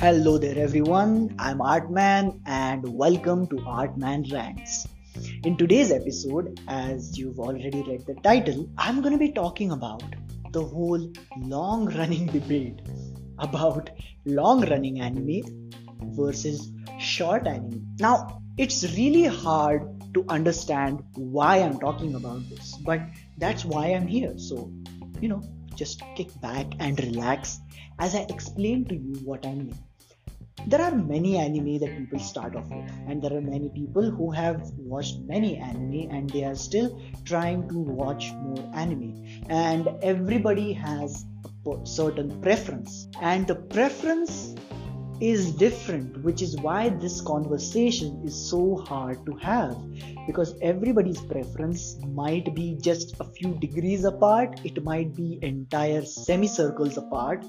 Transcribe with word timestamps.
Hello 0.00 0.38
there, 0.38 0.56
everyone. 0.56 1.34
I'm 1.40 1.58
Artman, 1.58 2.40
and 2.46 2.84
welcome 2.96 3.48
to 3.48 3.56
Artman 3.56 4.32
Rants. 4.32 4.86
In 5.42 5.56
today's 5.56 5.90
episode, 5.90 6.60
as 6.68 7.18
you've 7.18 7.40
already 7.40 7.82
read 7.82 8.06
the 8.06 8.14
title, 8.22 8.70
I'm 8.78 9.00
going 9.00 9.12
to 9.12 9.18
be 9.18 9.32
talking 9.32 9.72
about 9.72 10.04
the 10.52 10.62
whole 10.62 11.12
long 11.36 11.92
running 11.96 12.26
debate 12.38 12.80
about 13.40 13.90
long 14.24 14.60
running 14.70 15.00
anime 15.00 15.42
versus 16.14 16.70
short 17.00 17.48
anime. 17.48 17.84
Now, 17.98 18.40
it's 18.56 18.84
really 18.96 19.24
hard 19.24 19.82
to 20.14 20.24
understand 20.28 21.02
why 21.16 21.56
I'm 21.56 21.80
talking 21.80 22.14
about 22.14 22.48
this, 22.48 22.76
but 22.86 23.00
that's 23.38 23.64
why 23.64 23.86
I'm 23.86 24.06
here. 24.06 24.38
So, 24.38 24.72
you 25.20 25.28
know, 25.28 25.42
just 25.74 26.04
kick 26.14 26.40
back 26.40 26.66
and 26.78 26.96
relax 27.00 27.58
as 27.98 28.14
I 28.14 28.26
explain 28.28 28.84
to 28.84 28.94
you 28.94 29.14
what 29.24 29.44
I 29.44 29.54
mean. 29.54 29.74
There 30.66 30.82
are 30.82 30.94
many 30.94 31.38
anime 31.38 31.78
that 31.78 31.96
people 31.96 32.18
start 32.18 32.56
off 32.56 32.68
with, 32.68 32.90
and 33.06 33.22
there 33.22 33.32
are 33.36 33.40
many 33.40 33.68
people 33.68 34.10
who 34.10 34.30
have 34.32 34.60
watched 34.76 35.20
many 35.20 35.56
anime 35.56 36.10
and 36.10 36.28
they 36.30 36.44
are 36.44 36.56
still 36.56 37.00
trying 37.24 37.68
to 37.68 37.78
watch 37.78 38.32
more 38.32 38.68
anime. 38.74 39.42
And 39.48 39.88
everybody 40.02 40.72
has 40.72 41.24
a 41.66 41.86
certain 41.86 42.40
preference, 42.40 43.08
and 43.20 43.46
the 43.46 43.54
preference 43.54 44.54
is 45.20 45.52
different, 45.52 46.22
which 46.22 46.42
is 46.42 46.56
why 46.56 46.88
this 46.88 47.20
conversation 47.20 48.22
is 48.24 48.34
so 48.50 48.76
hard 48.76 49.24
to 49.26 49.34
have 49.36 49.76
because 50.26 50.54
everybody's 50.60 51.20
preference 51.22 51.96
might 52.08 52.54
be 52.54 52.76
just 52.80 53.18
a 53.18 53.24
few 53.24 53.54
degrees 53.60 54.04
apart, 54.04 54.60
it 54.62 54.84
might 54.84 55.14
be 55.14 55.38
entire 55.42 56.04
semicircles 56.04 56.98
apart. 56.98 57.44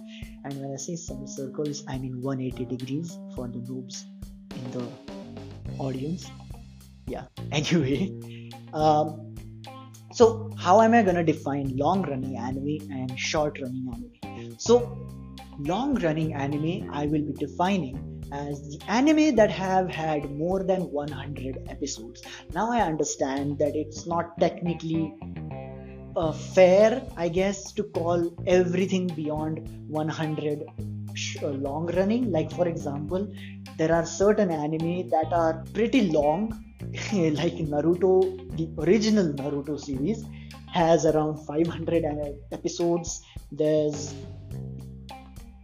And 0.46 0.54
when 0.62 0.72
I 0.72 0.78
say 0.78 0.96
semicircles, 0.96 1.84
I 1.88 1.98
mean 1.98 2.22
180 2.22 2.78
degrees 2.78 3.18
for 3.36 3.48
the 3.48 3.60
noobs 3.60 4.06
in 4.56 4.72
the 4.72 4.88
audience. 5.78 6.32
Yeah, 7.06 7.26
anyway. 7.52 8.50
Um, 8.74 9.36
so, 10.14 10.50
how 10.58 10.82
am 10.82 10.94
I 10.94 11.04
gonna 11.04 11.24
define 11.24 11.76
long 11.76 12.02
running 12.04 12.38
anime 12.38 12.78
and 12.92 13.20
short 13.20 13.60
running 13.62 13.92
anime? 13.94 14.56
So, 14.58 15.19
long 15.60 15.96
running 15.96 16.34
anime 16.34 16.90
I 16.92 17.06
will 17.06 17.22
be 17.22 17.34
defining 17.34 18.22
as 18.32 18.62
the 18.62 18.80
anime 18.88 19.36
that 19.36 19.52
have 19.52 19.90
had 19.90 20.32
more 20.32 20.64
than 20.64 20.82
100 20.92 21.68
episodes. 21.68 22.22
Now 22.54 22.72
I 22.72 22.82
understand 22.82 23.58
that 23.60 23.76
it's 23.76 24.06
not 24.06 24.40
technically 24.40 25.14
uh, 26.16 26.32
fair, 26.32 27.02
I 27.18 27.30
guess, 27.30 27.72
to 27.74 27.84
call 27.84 28.34
everything 28.46 29.08
beyond 29.08 29.68
100 29.90 30.64
sh- 31.14 31.38
uh, 31.42 31.48
long 31.48 31.88
running. 31.96 32.32
Like, 32.32 32.52
for 32.52 32.68
example, 32.68 33.28
there 33.78 33.94
are 33.94 34.06
certain 34.06 34.52
anime 34.52 35.10
that 35.10 35.32
are 35.32 35.64
pretty 35.74 36.10
long, 36.12 36.52
like 37.14 37.58
Naruto, 37.74 38.12
the 38.58 38.70
original 38.84 39.34
Naruto 39.34 39.80
series 39.80 40.24
has 40.72 41.06
around 41.06 41.38
500 41.46 42.06
episodes. 42.52 43.22
There's 43.52 44.14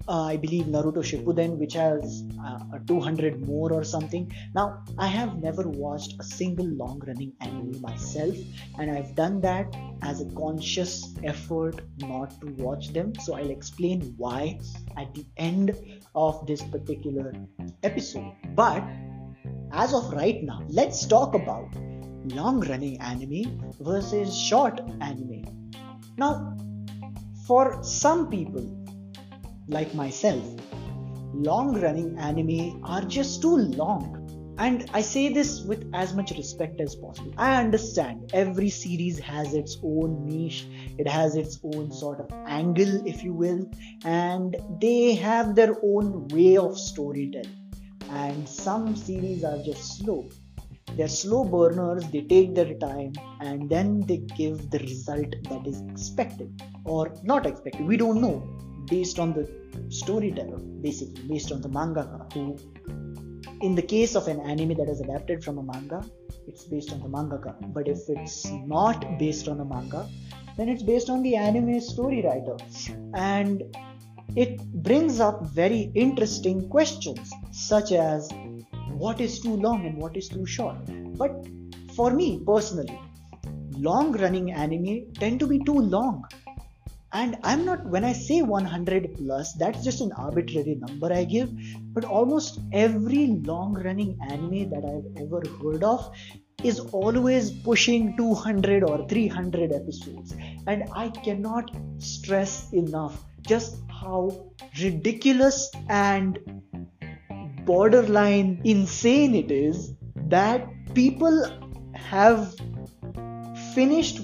uh, 0.08 0.24
I 0.24 0.38
believe 0.38 0.66
Naruto 0.66 1.02
Shippuden, 1.02 1.58
which 1.58 1.74
has 1.74 2.24
uh, 2.44 2.80
200 2.86 3.46
more 3.48 3.74
or 3.74 3.84
something. 3.84 4.32
Now, 4.54 4.84
I 4.98 5.08
have 5.08 5.42
never 5.42 5.68
watched 5.68 6.16
a 6.20 6.24
single 6.24 6.68
long 6.68 7.02
running 7.06 7.34
anime 7.42 7.82
myself, 7.82 8.36
and 8.80 8.92
I've 8.92 9.16
done 9.16 9.42
that 9.42 9.76
as 10.04 10.22
a 10.22 10.26
conscious 10.36 11.16
effort 11.24 11.82
not 11.98 12.40
to 12.42 12.48
watch 12.64 12.94
them. 12.94 13.14
So, 13.16 13.36
I'll 13.36 13.50
explain 13.50 14.14
why 14.18 14.60
at 14.98 15.14
the 15.14 15.26
end 15.38 15.76
of 16.14 16.46
this 16.46 16.62
particular 16.62 17.34
episode. 17.84 18.32
But 18.56 18.84
as 19.72 19.94
of 19.94 20.12
right 20.14 20.44
now, 20.44 20.62
let's 20.70 21.06
talk 21.06 21.34
about 21.34 21.76
long 22.34 22.62
running 22.62 23.00
anime 23.02 23.72
versus 23.80 24.38
short 24.38 24.80
anime. 25.02 25.44
Now, 26.18 26.56
for 27.46 27.84
some 27.84 28.30
people, 28.30 28.85
like 29.68 29.94
myself, 29.96 30.44
long 31.34 31.80
running 31.82 32.18
anime 32.18 32.84
are 32.84 33.02
just 33.02 33.42
too 33.42 33.56
long. 33.58 34.22
And 34.58 34.90
I 34.94 35.02
say 35.02 35.34
this 35.34 35.64
with 35.64 35.90
as 35.94 36.14
much 36.14 36.32
respect 36.32 36.80
as 36.80 36.96
possible. 36.96 37.34
I 37.38 37.62
understand 37.62 38.32
every 38.34 38.70
series 38.70 39.20
has 39.20 39.54
its 39.54 39.78
own 39.84 40.26
niche, 40.26 40.66
it 40.98 41.08
has 41.08 41.36
its 41.36 41.60
own 41.64 41.92
sort 41.92 42.22
of 42.22 42.32
angle, 42.48 43.06
if 43.06 43.22
you 43.22 43.34
will, 43.34 43.70
and 44.06 44.56
they 44.80 45.16
have 45.16 45.56
their 45.56 45.76
own 45.84 46.28
way 46.30 46.56
of 46.56 46.78
storytelling. 46.78 47.72
And 48.12 48.48
some 48.48 48.96
series 48.96 49.44
are 49.44 49.62
just 49.64 49.98
slow. 49.98 50.30
They're 50.96 51.10
slow 51.10 51.44
burners, 51.44 52.08
they 52.12 52.22
take 52.22 52.56
their 52.56 52.76
time, 52.76 53.12
and 53.42 53.70
then 53.70 54.00
they 54.02 54.18
give 54.38 54.70
the 54.70 54.80
result 54.80 55.36
that 55.50 55.68
is 55.68 55.82
expected 55.92 56.62
or 56.86 57.14
not 57.24 57.46
expected. 57.46 57.86
We 57.86 57.98
don't 57.98 58.22
know 58.22 58.48
based 58.86 59.20
on 59.20 59.34
the 59.34 59.50
storyteller, 59.90 60.58
basically, 60.58 61.24
based 61.28 61.52
on 61.52 61.62
the 61.62 61.70
mangaka, 61.70 62.32
who, 62.34 62.58
in 63.62 63.76
the 63.76 63.82
case 63.82 64.16
of 64.16 64.28
an 64.28 64.40
anime 64.40 64.76
that 64.76 64.90
is 64.90 65.02
adapted 65.02 65.44
from 65.44 65.58
a 65.58 65.64
manga, 65.64 66.04
it's 66.48 66.66
based 66.66 66.92
on 66.92 67.00
the 67.00 67.08
mangaka. 67.08 67.56
But 67.74 67.88
if 67.88 68.00
it's 68.08 68.46
not 68.46 69.18
based 69.18 69.48
on 69.48 69.60
a 69.60 69.66
manga, 69.66 70.08
then 70.58 70.70
it's 70.70 70.84
based 70.84 71.10
on 71.10 71.22
the 71.24 71.36
anime 71.36 71.80
story 71.82 72.22
writer. 72.22 72.58
And 73.14 73.64
it 74.36 74.62
brings 74.84 75.20
up 75.20 75.46
very 75.48 75.92
interesting 75.96 76.70
questions, 76.70 77.32
such 77.52 77.92
as 77.92 78.30
what 78.92 79.20
is 79.22 79.40
too 79.40 79.56
long 79.56 79.86
and 79.86 79.98
what 79.98 80.16
is 80.16 80.30
too 80.30 80.46
short. 80.46 80.78
But 81.18 81.48
for 81.96 82.12
me 82.12 82.42
personally, 82.46 83.00
long 83.78 84.12
running 84.14 84.52
anime 84.52 85.12
tend 85.14 85.40
to 85.40 85.48
be 85.48 85.60
too 85.60 85.80
long 85.80 86.26
and 87.20 87.38
i'm 87.50 87.64
not 87.66 87.86
when 87.96 88.06
i 88.10 88.14
say 88.22 88.42
100 88.42 89.06
plus 89.18 89.54
that's 89.60 89.84
just 89.84 90.02
an 90.02 90.12
arbitrary 90.14 90.76
number 90.86 91.12
i 91.14 91.24
give. 91.24 91.52
But 91.96 92.06
almost 92.06 92.60
every 92.74 93.28
long 93.50 93.74
running 93.74 94.18
anime 94.30 94.70
that 94.72 94.84
i've 94.94 95.24
ever 95.24 95.42
heard 95.60 95.84
of 95.84 96.10
is 96.64 96.80
always 97.00 97.52
pushing 97.68 98.18
200 98.18 98.84
or 98.84 99.08
300 99.08 99.72
episodes. 99.72 100.36
And 100.68 100.90
i 101.04 101.10
cannot 101.28 101.72
stress 102.00 102.74
enough 102.74 103.24
just 103.48 103.78
how 104.02 104.52
ridiculous 104.82 105.72
and 105.90 106.40
borderline 107.66 108.62
insane 108.64 109.36
it 109.36 109.52
is 109.52 109.94
that 110.36 110.68
people 110.94 111.38
have 111.94 112.54
finished 113.74 114.22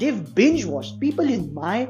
they've 0.00 0.34
binge 0.34 0.64
watched 0.64 0.98
people 1.00 1.28
in 1.36 1.52
my 1.54 1.88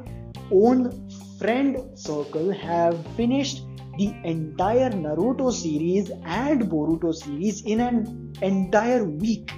own 0.51 1.09
friend 1.39 1.99
circle 1.99 2.51
have 2.53 3.07
finished 3.17 3.65
the 3.99 4.15
entire 4.25 4.91
Naruto 4.91 5.53
series 5.53 6.11
and 6.25 6.63
Boruto 6.63 7.15
series 7.15 7.63
in 7.63 7.81
an 7.81 8.33
entire 8.43 9.05
week. 9.05 9.53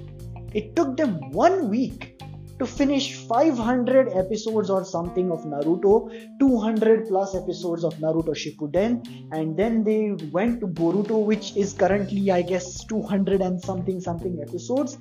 It 0.53 0.77
took 0.77 0.97
them 0.97 1.31
one 1.31 1.69
week 1.69 2.17
to 2.59 2.67
finish 2.67 3.15
500 3.15 4.09
episodes 4.15 4.71
or 4.71 4.85
something 4.85 5.31
of 5.31 5.41
Naruto, 5.45 6.11
200 6.39 7.09
plus 7.09 7.35
episodes 7.35 7.85
of 7.85 7.95
Naruto 7.95 8.35
Shippuden, 8.35 9.07
and 9.33 9.57
then 9.57 9.85
they 9.85 10.13
went 10.33 10.61
to 10.61 10.67
Boruto, 10.67 11.23
which 11.23 11.55
is 11.57 11.75
currently, 11.75 12.31
I 12.31 12.43
guess, 12.43 12.85
200 12.87 13.43
and 13.43 13.63
something 13.63 14.01
something 14.01 14.39
episodes. 14.41 14.97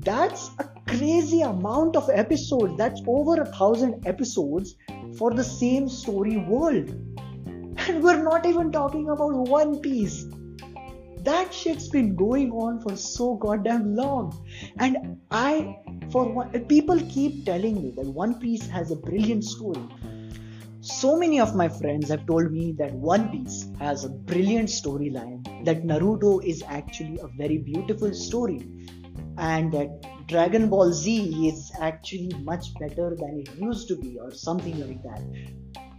That's 0.00 0.50
a 0.58 0.64
crazy 0.88 1.42
amount 1.42 1.96
of 1.96 2.08
episodes. 2.08 2.78
That's 2.78 3.02
over 3.06 3.42
a 3.42 3.46
thousand 3.46 4.06
episodes 4.06 4.76
for 5.18 5.32
the 5.32 5.44
same 5.44 5.88
story 5.88 6.36
world. 6.36 6.88
And 7.78 8.02
we're 8.02 8.22
not 8.22 8.46
even 8.46 8.72
talking 8.72 9.10
about 9.10 9.32
One 9.32 9.80
Piece. 9.80 10.26
That 11.18 11.52
shit's 11.52 11.88
been 11.88 12.14
going 12.14 12.52
on 12.52 12.80
for 12.80 12.96
so 12.96 13.34
goddamn 13.34 13.96
long. 13.96 14.32
And 14.78 15.20
I, 15.30 15.76
for 16.10 16.24
one, 16.24 16.50
people 16.66 17.00
keep 17.08 17.44
telling 17.44 17.82
me 17.82 17.90
that 17.96 18.06
One 18.06 18.38
Piece 18.38 18.66
has 18.68 18.92
a 18.92 18.96
brilliant 18.96 19.44
story. 19.44 19.82
So 20.80 21.16
many 21.16 21.40
of 21.40 21.56
my 21.56 21.68
friends 21.68 22.10
have 22.10 22.26
told 22.26 22.52
me 22.52 22.72
that 22.78 22.92
One 22.92 23.28
Piece 23.30 23.66
has 23.80 24.04
a 24.04 24.08
brilliant 24.08 24.68
storyline, 24.68 25.64
that 25.64 25.82
Naruto 25.82 26.44
is 26.44 26.62
actually 26.68 27.18
a 27.18 27.26
very 27.36 27.58
beautiful 27.58 28.14
story, 28.14 28.60
and 29.38 29.72
that 29.72 30.26
Dragon 30.26 30.68
Ball 30.68 30.92
Z 30.92 31.48
is 31.48 31.72
actually 31.80 32.32
much 32.42 32.74
better 32.80 33.16
than 33.18 33.44
it 33.44 33.60
used 33.60 33.88
to 33.88 33.96
be, 33.96 34.18
or 34.18 34.32
something 34.32 34.78
like 34.80 35.02
that. 35.02 35.22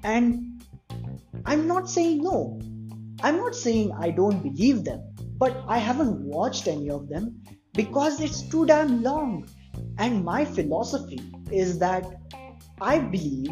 And 0.03 0.63
I'm 1.45 1.67
not 1.67 1.89
saying 1.89 2.23
no. 2.23 2.59
I'm 3.21 3.37
not 3.37 3.55
saying 3.55 3.91
I 3.97 4.11
don't 4.11 4.43
believe 4.43 4.83
them, 4.83 5.01
but 5.37 5.63
I 5.67 5.77
haven't 5.77 6.19
watched 6.19 6.67
any 6.67 6.89
of 6.89 7.09
them 7.09 7.41
because 7.73 8.21
it's 8.21 8.41
too 8.41 8.65
damn 8.65 9.01
long. 9.01 9.47
And 9.97 10.23
my 10.23 10.45
philosophy 10.45 11.19
is 11.51 11.79
that 11.79 12.05
I 12.79 12.99
believe 12.99 13.49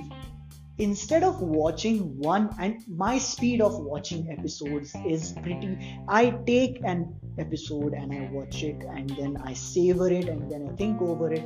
instead 0.77 1.23
of 1.23 1.41
watching 1.41 2.17
one 2.19 2.49
and 2.59 2.83
my 2.87 3.17
speed 3.17 3.61
of 3.61 3.77
watching 3.79 4.29
episodes 4.29 4.93
is 5.07 5.33
pretty 5.41 5.97
i 6.09 6.29
take 6.45 6.81
an 6.83 7.13
episode 7.37 7.93
and 7.93 8.11
i 8.11 8.29
watch 8.31 8.61
it 8.63 8.83
and 8.89 9.09
then 9.11 9.37
i 9.45 9.53
savor 9.53 10.11
it 10.11 10.27
and 10.27 10.51
then 10.51 10.67
i 10.69 10.75
think 10.75 11.01
over 11.01 11.31
it. 11.31 11.43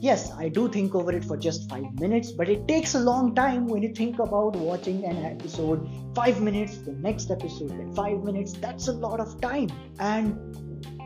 Yes 0.00 0.30
i 0.38 0.48
do 0.48 0.68
think 0.68 0.94
over 0.94 1.12
it 1.12 1.24
for 1.24 1.36
just 1.36 1.68
5 1.68 1.98
minutes 1.98 2.30
but 2.30 2.48
it 2.48 2.68
takes 2.68 2.94
a 2.94 3.00
long 3.00 3.34
time 3.34 3.66
when 3.66 3.82
you 3.82 3.92
think 3.92 4.20
about 4.20 4.54
watching 4.54 5.04
an 5.04 5.24
episode. 5.24 5.88
5 6.14 6.40
minutes 6.40 6.78
the 6.78 6.92
next 6.92 7.32
episode 7.32 7.72
in 7.72 7.92
5 7.94 8.22
minutes 8.22 8.52
that's 8.52 8.86
a 8.86 8.92
lot 8.92 9.18
of 9.18 9.40
time. 9.40 9.68
And 9.98 10.38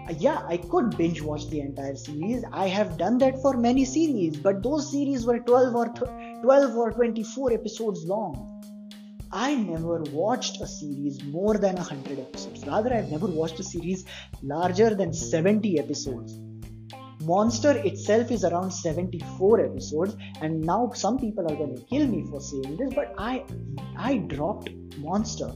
Uh, 0.08 0.14
yeah 0.18 0.42
i 0.48 0.56
could 0.56 0.96
binge 0.96 1.20
watch 1.22 1.48
the 1.50 1.60
entire 1.60 1.94
series 1.94 2.44
i 2.52 2.66
have 2.66 2.96
done 2.98 3.18
that 3.18 3.40
for 3.40 3.56
many 3.56 3.84
series 3.84 4.36
but 4.36 4.62
those 4.62 4.90
series 4.90 5.24
were 5.24 5.38
12 5.38 5.74
or 5.74 5.86
12 6.42 6.76
or 6.76 6.90
24 6.92 7.52
episodes 7.52 8.04
long 8.04 8.34
I 9.34 9.54
never 9.54 10.02
watched 10.12 10.60
a 10.60 10.66
series 10.66 11.24
more 11.24 11.56
than 11.56 11.76
100 11.76 12.18
episodes. 12.18 12.66
Rather, 12.66 12.92
I've 12.92 13.10
never 13.10 13.26
watched 13.26 13.58
a 13.60 13.62
series 13.64 14.04
larger 14.42 14.94
than 14.94 15.14
70 15.14 15.78
episodes. 15.78 16.38
Monster 17.22 17.78
itself 17.78 18.30
is 18.30 18.44
around 18.44 18.70
74 18.72 19.60
episodes, 19.64 20.16
and 20.42 20.60
now 20.60 20.90
some 20.92 21.18
people 21.18 21.50
are 21.50 21.56
going 21.56 21.74
to 21.74 21.82
kill 21.82 22.06
me 22.06 22.26
for 22.28 22.40
saying 22.40 22.76
this, 22.76 22.92
but 22.94 23.14
I 23.16 23.44
I 23.96 24.18
dropped 24.18 24.70
Monster, 24.98 25.52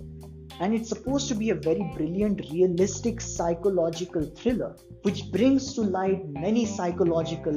and 0.60 0.74
it's 0.74 0.88
supposed 0.88 1.28
to 1.28 1.34
be 1.34 1.50
a 1.50 1.54
very 1.54 1.82
brilliant, 1.94 2.40
realistic 2.50 3.20
psychological 3.20 4.22
thriller, 4.22 4.74
which 5.02 5.30
brings 5.30 5.74
to 5.74 5.82
light 5.82 6.26
many 6.28 6.64
psychological 6.64 7.54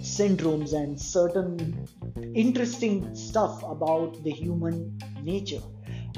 syndromes 0.00 0.72
and 0.72 1.00
certain 1.00 1.86
interesting 2.34 3.14
stuff 3.14 3.62
about 3.62 4.22
the 4.24 4.30
human 4.30 4.98
nature. 5.22 5.62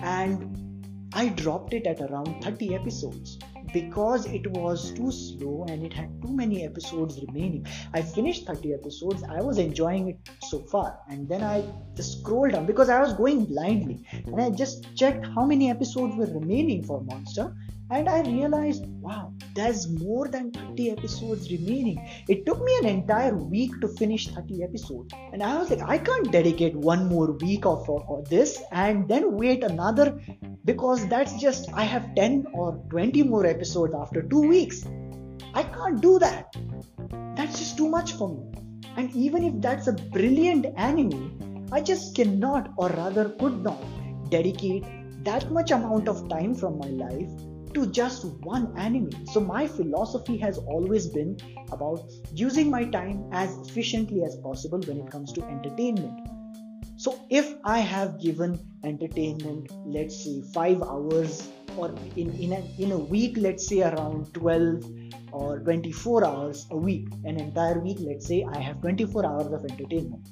And 0.03 1.09
I 1.13 1.29
dropped 1.29 1.75
it 1.75 1.87
at 1.87 2.01
around 2.01 2.43
30 2.43 2.75
episodes 2.75 3.39
because 3.73 4.27
it 4.27 4.47
was 4.49 4.93
too 4.93 5.11
slow 5.11 5.65
and 5.69 5.85
it 5.85 5.93
had 5.93 6.11
too 6.23 6.33
many 6.33 6.65
episodes 6.65 7.21
remaining. 7.27 7.67
I 7.95 8.03
finished 8.03 8.47
30 8.47 8.75
episodes, 8.75 9.23
I 9.25 9.41
was 9.41 9.59
enjoying 9.59 10.09
it 10.09 10.19
so 10.43 10.61
far, 10.61 10.99
and 11.09 11.29
then 11.29 11.43
I 11.43 11.65
just 11.97 12.21
scrolled 12.21 12.53
down 12.53 12.67
because 12.67 12.89
I 12.89 13.01
was 13.01 13.13
going 13.15 13.45
blindly. 13.47 14.05
And 14.27 14.41
I 14.41 14.51
just 14.51 14.95
checked 14.97 15.27
how 15.27 15.45
many 15.45 15.71
episodes 15.71 16.17
were 16.17 16.27
remaining 16.27 16.85
for 16.85 17.01
Monster 17.03 17.55
and 17.93 18.09
I 18.09 18.23
realized, 18.23 18.87
wow, 18.87 19.35
there's 19.55 19.87
more 19.87 20.27
than 20.27 20.51
30 20.51 20.93
episodes 20.93 21.51
remaining. 21.51 21.99
It 22.27 22.47
took 22.47 22.59
me 22.65 22.73
an 22.81 22.87
entire 22.87 23.37
week 23.37 23.79
to 23.83 23.89
finish 23.89 24.29
30 24.29 24.63
episodes, 24.65 25.13
and 25.33 25.43
I 25.43 25.59
was 25.59 25.71
like, 25.71 25.83
I 25.83 25.99
can't 25.99 26.33
dedicate 26.33 26.75
one 26.75 27.07
more 27.07 27.33
week 27.33 27.67
of, 27.67 27.89
of 27.91 28.29
this 28.31 28.63
and 28.73 29.07
then 29.09 29.37
wait 29.37 29.63
another 29.63 30.19
because 30.65 31.07
that's 31.09 31.39
just 31.39 31.71
I 31.75 31.85
have 31.85 32.15
10 32.15 32.47
or 32.55 32.83
20 32.89 33.25
more 33.25 33.45
episodes 33.45 33.95
after 33.95 34.23
two 34.23 34.41
weeks. 34.41 34.87
I 35.53 35.63
can't 35.63 36.01
do 36.01 36.19
that. 36.19 36.57
That's 37.37 37.59
just 37.59 37.77
too 37.77 37.91
much 37.91 38.15
for 38.15 38.31
me. 38.31 38.59
And 38.97 39.15
even 39.15 39.45
if 39.45 39.61
that's 39.61 39.87
a 39.89 39.93
brilliant 39.93 40.67
anime, 40.77 41.69
I 41.71 41.83
just 41.83 42.15
cannot, 42.17 42.71
or 42.79 42.89
rather 42.89 43.29
could 43.29 43.63
not, 43.63 43.83
dedicate 44.31 44.85
that 45.25 45.51
much 45.51 45.71
amount 45.71 46.09
of 46.09 46.27
time 46.31 46.55
from 46.55 46.79
my 46.79 46.89
life 46.89 47.31
to 47.75 47.87
just 47.87 48.25
one 48.43 48.73
anime. 48.77 49.27
So, 49.27 49.41
my 49.41 49.67
philosophy 49.67 50.37
has 50.39 50.59
always 50.59 51.07
been 51.07 51.37
about 51.71 52.03
using 52.33 52.71
my 52.71 52.85
time 52.85 53.25
as 53.33 53.57
efficiently 53.69 54.23
as 54.25 54.37
possible 54.37 54.81
when 54.81 54.99
it 54.99 55.11
comes 55.11 55.33
to 55.35 55.45
entertainment. 55.45 56.29
So, 56.97 57.19
if 57.31 57.55
I 57.65 57.79
have 57.81 58.21
given 58.21 58.59
entertainment, 58.85 59.73
let's 59.87 60.25
say 60.25 60.43
five 60.53 60.83
hours, 60.83 61.49
or 61.77 61.95
in, 62.17 62.33
in, 62.35 62.53
a, 62.53 62.63
in 62.79 62.93
a 62.93 62.99
week, 62.99 63.37
let's 63.39 63.67
say 63.67 63.83
around 63.83 64.33
12 64.35 64.85
or 65.33 65.61
24 65.61 66.25
hours 66.25 66.67
a 66.71 66.77
week, 66.77 67.09
an 67.25 67.41
entire 67.41 67.79
week, 67.81 67.99
let's 68.01 68.27
say 68.27 68.45
I 68.45 68.59
have 68.59 68.81
24 68.83 69.25
hours 69.25 69.53
of 69.53 69.65
entertainment 69.65 70.29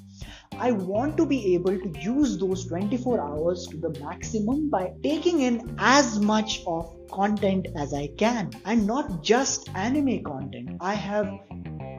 I 0.61 0.71
want 0.71 1.17
to 1.17 1.25
be 1.25 1.55
able 1.55 1.77
to 1.79 1.99
use 1.99 2.37
those 2.37 2.67
24 2.67 3.19
hours 3.19 3.65
to 3.67 3.77
the 3.77 3.89
maximum 3.99 4.69
by 4.69 4.93
taking 5.01 5.41
in 5.41 5.75
as 5.79 6.19
much 6.19 6.61
of 6.67 6.95
content 7.11 7.67
as 7.75 7.93
I 7.93 8.07
can 8.17 8.51
and 8.65 8.87
not 8.87 9.23
just 9.23 9.69
anime 9.75 10.23
content. 10.23 10.77
I 10.79 10.93
have 10.93 11.27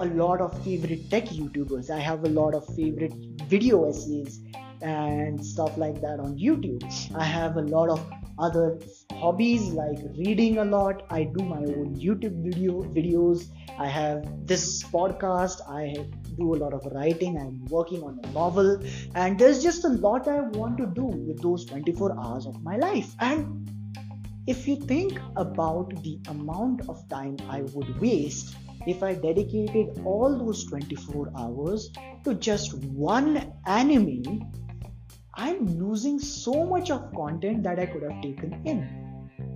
a 0.00 0.06
lot 0.06 0.40
of 0.40 0.62
favorite 0.64 1.10
tech 1.10 1.26
YouTubers, 1.26 1.90
I 1.90 1.98
have 2.00 2.24
a 2.24 2.28
lot 2.28 2.54
of 2.54 2.66
favorite 2.74 3.14
video 3.46 3.88
essays 3.88 4.40
and 4.80 5.44
stuff 5.44 5.76
like 5.78 6.00
that 6.00 6.18
on 6.18 6.36
YouTube. 6.36 6.82
I 7.14 7.24
have 7.24 7.56
a 7.56 7.62
lot 7.62 7.88
of 7.88 8.04
other 8.38 8.78
hobbies 9.12 9.68
like 9.68 9.98
reading 10.16 10.58
a 10.58 10.64
lot. 10.64 11.04
I 11.10 11.24
do 11.24 11.44
my 11.44 11.58
own 11.58 11.94
YouTube 11.96 12.42
video 12.42 12.82
videos. 12.82 13.48
I 13.78 13.86
have 13.86 14.24
this 14.46 14.82
podcast. 14.84 15.60
I 15.68 16.06
do 16.36 16.54
a 16.54 16.56
lot 16.56 16.72
of 16.72 16.84
writing. 16.92 17.38
I'm 17.38 17.64
working 17.66 18.02
on 18.02 18.18
a 18.24 18.26
novel, 18.32 18.82
and 19.14 19.38
there's 19.38 19.62
just 19.62 19.84
a 19.84 19.88
lot 19.88 20.26
I 20.28 20.40
want 20.40 20.78
to 20.78 20.86
do 20.86 21.04
with 21.04 21.42
those 21.42 21.64
24 21.66 22.18
hours 22.18 22.46
of 22.46 22.62
my 22.62 22.76
life. 22.76 23.14
And 23.20 23.68
if 24.46 24.66
you 24.66 24.76
think 24.76 25.20
about 25.36 26.02
the 26.02 26.18
amount 26.28 26.88
of 26.88 27.08
time 27.08 27.36
I 27.48 27.62
would 27.62 28.00
waste 28.00 28.56
if 28.86 29.02
I 29.02 29.14
dedicated 29.14 30.02
all 30.04 30.36
those 30.36 30.64
24 30.64 31.32
hours 31.38 31.90
to 32.24 32.34
just 32.34 32.74
one 32.74 33.52
anime, 33.66 34.50
I'm 35.34 35.66
losing 35.78 36.18
so 36.18 36.66
much 36.66 36.90
of 36.90 37.14
content 37.14 37.62
that 37.62 37.78
I 37.78 37.86
could 37.86 38.02
have 38.02 38.20
taken 38.20 38.60
in. 38.64 39.01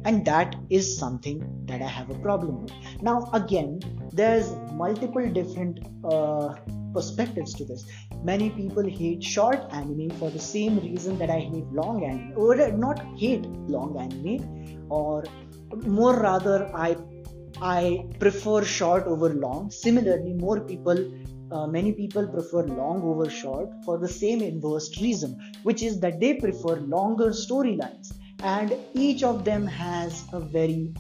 And 0.05 0.25
that 0.27 0.55
is 0.71 0.99
something 0.99 1.43
that 1.67 1.83
I 1.83 1.87
have 1.87 2.11
a 2.11 2.19
problem 2.21 2.63
with. 2.63 2.73
Now, 3.03 3.29
again, 3.33 3.81
there's 4.13 4.55
multiple 4.73 5.29
different 5.29 5.81
uh, 6.05 6.55
perspectives 6.93 7.55
to 7.55 7.65
this. 7.65 7.85
Many 8.23 8.51
people 8.51 8.89
hate 8.89 9.23
short 9.23 9.61
anime 9.73 10.11
for 10.19 10.31
the 10.31 10.39
same 10.39 10.79
reason 10.79 11.19
that 11.19 11.31
I 11.31 11.41
hate 11.41 11.71
long 11.73 12.05
anime, 12.05 12.33
or 12.37 12.57
not 12.73 13.05
hate 13.17 13.45
long 13.77 13.99
anime, 13.99 14.87
or 14.91 15.25
more 15.85 16.15
rather, 16.21 16.71
I 16.75 16.97
I 17.61 18.07
prefer 18.21 18.65
short 18.65 19.07
over 19.07 19.31
long. 19.31 19.71
Similarly, 19.71 20.35
more 20.35 20.61
people 20.61 20.99
uh, 21.53 21.67
many 21.67 21.93
people 21.93 22.27
prefer 22.27 22.63
long 22.63 23.03
over 23.03 23.31
short 23.31 23.69
for 23.85 23.99
the 23.99 24.09
same 24.09 24.43
inverse 24.43 25.01
reason, 25.01 25.39
which 25.63 25.83
is 25.83 26.01
that 26.01 26.19
they 26.21 26.35
prefer 26.35 26.77
longer 26.81 27.31
storylines, 27.31 28.13
and 28.43 28.75
each 28.95 29.23
of 29.23 29.45
them 29.45 29.67
has 29.67 30.25
a 30.33 30.41
very 30.41 30.95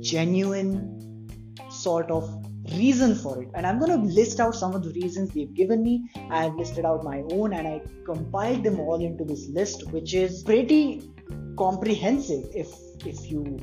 genuine 0.00 1.28
sort 1.70 2.10
of 2.10 2.28
reason 2.72 3.14
for 3.14 3.42
it. 3.42 3.48
And 3.54 3.66
I'm 3.66 3.78
going 3.78 3.92
to 3.92 4.06
list 4.06 4.40
out 4.40 4.54
some 4.54 4.74
of 4.74 4.82
the 4.82 4.90
reasons 4.90 5.30
they've 5.30 5.52
given 5.52 5.82
me. 5.82 6.08
I 6.30 6.44
have 6.44 6.54
listed 6.54 6.84
out 6.84 7.04
my 7.04 7.22
own 7.30 7.52
and 7.52 7.66
I 7.66 7.80
compiled 8.04 8.64
them 8.64 8.80
all 8.80 9.00
into 9.00 9.24
this 9.24 9.48
list, 9.48 9.90
which 9.90 10.14
is 10.14 10.42
pretty 10.42 11.10
comprehensive 11.56 12.44
if 12.54 12.68
if 13.04 13.30
you 13.30 13.58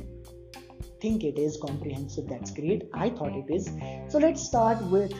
think 1.00 1.24
it 1.24 1.38
is 1.38 1.56
comprehensive 1.62 2.26
that's 2.28 2.50
great 2.50 2.82
i 2.92 3.08
thought 3.08 3.32
it 3.32 3.52
is 3.52 3.68
so 4.08 4.18
let's 4.18 4.42
start 4.42 4.80
with 4.86 5.12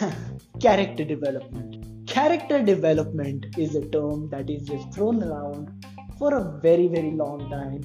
character 0.60 1.04
development. 1.04 2.08
Character 2.08 2.62
development 2.62 3.46
is 3.58 3.74
a 3.74 3.86
term 3.88 4.28
that 4.30 4.48
is 4.50 4.66
just 4.66 4.92
thrown 4.92 5.22
around 5.22 5.83
for 6.24 6.34
a 6.36 6.44
very, 6.66 6.86
very 6.88 7.10
long 7.22 7.40
time. 7.50 7.80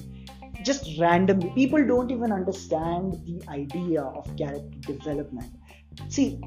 Just 0.64 0.98
randomly. 0.98 1.50
People 1.54 1.86
don't 1.86 2.10
even 2.10 2.32
understand 2.32 3.12
the 3.26 3.38
idea 3.48 4.02
of 4.02 4.34
character 4.36 4.92
development. 4.92 5.52
See, 6.08 6.40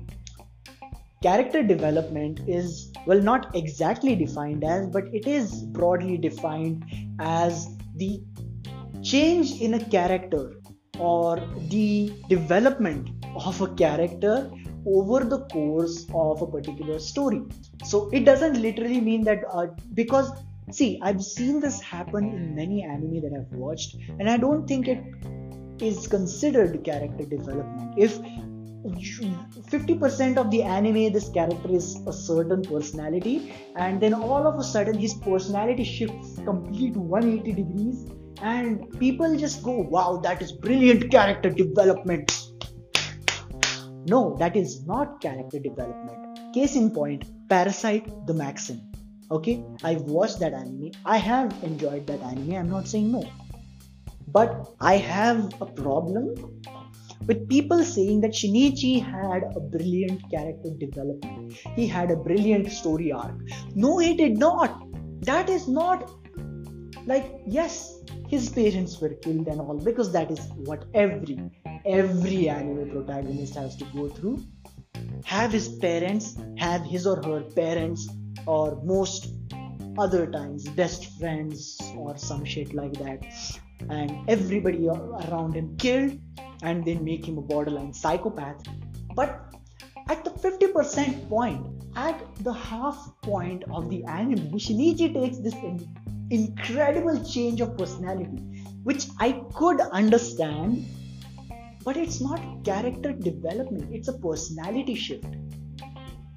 character 1.22 1.62
development 1.62 2.40
is, 2.48 2.92
well, 3.06 3.22
not 3.22 3.56
exactly 3.56 4.16
defined 4.16 4.64
as, 4.64 4.88
but 4.88 5.06
it 5.14 5.28
is 5.28 5.52
broadly 5.80 6.18
defined 6.18 6.84
as 7.20 7.68
the 7.96 8.22
change 9.04 9.62
in 9.62 9.76
a 9.76 9.84
character 9.98 10.46
or 11.00 11.40
the 11.70 12.14
development 12.28 13.12
of 13.36 13.62
a 13.62 13.68
character 13.76 14.50
over 14.86 15.24
the 15.24 15.42
course 15.58 16.08
of 16.14 16.42
a 16.42 16.48
particular 16.48 16.98
story. 17.00 17.44
So 17.84 18.10
it 18.12 18.26
doesn't 18.26 18.60
literally 18.62 19.00
mean 19.02 19.24
that 19.26 19.44
uh, 19.52 19.68
because 19.94 20.32
see, 20.72 21.00
I've 21.02 21.22
seen 21.22 21.60
this 21.60 21.82
happen 21.82 22.30
in 22.30 22.56
many 22.56 22.84
anime 22.84 23.22
that 23.22 23.32
I've 23.38 23.58
watched, 23.58 23.96
and 24.20 24.30
I 24.30 24.38
don't 24.38 24.68
think 24.68 24.88
it 24.88 25.04
is 25.82 26.08
considered 26.08 26.84
character 26.84 27.26
development. 27.26 27.96
If 27.98 28.20
50% 28.84 30.38
of 30.38 30.52
the 30.52 30.62
anime 30.62 31.14
this 31.14 31.30
character 31.30 31.72
is 31.72 31.96
a 32.06 32.12
certain 32.12 32.62
personality 32.62 33.54
and 33.78 34.02
then 34.02 34.14
all 34.14 34.46
of 34.46 34.60
a 34.60 34.64
sudden 34.64 34.98
his 34.98 35.14
personality 35.14 35.86
shifts 35.86 36.36
complete 36.44 36.94
180 36.98 37.54
degrees 37.54 38.06
and 38.42 39.00
people 39.00 39.38
just 39.38 39.64
go 39.64 39.72
wow 39.72 40.18
that 40.18 40.42
is 40.42 40.52
brilliant 40.52 41.10
character 41.10 41.50
development 41.50 42.30
no, 44.06 44.36
that 44.38 44.58
is 44.58 44.86
not 44.86 45.22
character 45.22 45.60
development. 45.60 46.54
Case 46.54 46.76
in 46.76 46.92
point, 46.92 47.24
Parasyte 47.48 48.28
the 48.28 48.34
Maxim. 48.34 48.82
Okay, 49.34 49.64
I've 49.84 50.04
watched 50.04 50.40
that 50.42 50.54
anime. 50.54 50.92
I 51.06 51.18
have 51.18 51.52
enjoyed 51.64 52.06
that 52.06 52.22
anime. 52.22 52.54
I'm 52.54 52.70
not 52.70 52.88
saying 52.88 53.12
no. 53.12 53.24
But 54.28 54.76
I 54.80 54.98
have 54.98 55.60
a 55.60 55.66
problem 55.66 56.36
with 57.26 57.50
people 57.50 57.84
saying 57.84 58.22
that 58.22 58.32
Shinichi 58.32 59.02
had 59.02 59.44
a 59.56 59.60
brilliant 59.60 60.30
character 60.30 60.70
development. 60.78 61.54
He 61.76 61.88
had 61.88 62.12
a 62.12 62.16
brilliant 62.16 62.72
story 62.72 63.12
arc. 63.12 63.34
No, 63.74 63.98
he 63.98 64.16
did 64.16 64.38
not. 64.38 64.84
That 65.22 65.50
is 65.50 65.68
not 65.68 66.12
like 67.08 67.26
yes, 67.48 68.02
his 68.28 68.50
parents 68.50 69.02
were 69.02 69.16
killed 69.16 69.48
and 69.48 69.60
all 69.60 69.80
because 69.80 70.12
that 70.12 70.30
is 70.30 70.48
what 70.66 70.86
every 70.94 71.40
every 71.86 72.50
anime 72.50 72.90
protagonist 72.92 73.56
has 73.56 73.76
to 73.78 73.86
go 73.96 74.10
through. 74.10 74.44
Have 75.26 75.52
his 75.52 75.70
parents, 75.70 76.38
have 76.58 76.84
his 76.84 77.08
or 77.08 77.16
her 77.24 77.42
parents, 77.42 78.08
or 78.46 78.82
most 78.84 79.34
other 79.98 80.26
times 80.26 80.68
best 80.70 81.06
friends 81.20 81.80
or 81.96 82.18
some 82.18 82.44
shit 82.44 82.74
like 82.74 82.94
that 82.94 83.24
and 83.90 84.30
everybody 84.30 84.88
around 84.88 85.54
him 85.54 85.76
killed 85.78 86.18
and 86.64 86.84
then 86.86 87.04
make 87.04 87.28
him 87.28 87.38
a 87.38 87.42
borderline 87.42 87.94
psychopath. 87.94 88.64
But 89.16 89.54
at 90.10 90.24
the 90.24 90.32
50% 90.32 91.30
point, 91.30 91.68
at 91.96 92.20
the 92.44 92.54
half 92.54 93.14
point 93.22 93.64
of 93.72 93.90
the 93.90 94.04
anime, 94.06 94.52
Shinichi 94.54 95.14
takes 95.14 95.38
this 95.38 95.56
incredible 96.30 97.24
change 97.24 97.62
of 97.62 97.78
personality, 97.78 98.64
which 98.84 99.08
I 99.20 99.44
could 99.54 99.80
understand, 99.80 100.86
but 101.84 101.98
it's 101.98 102.20
not 102.22 102.64
character 102.64 103.12
development, 103.12 103.94
it's 103.94 104.08
a 104.08 104.14
personality 104.14 104.96
shift. 104.96 105.26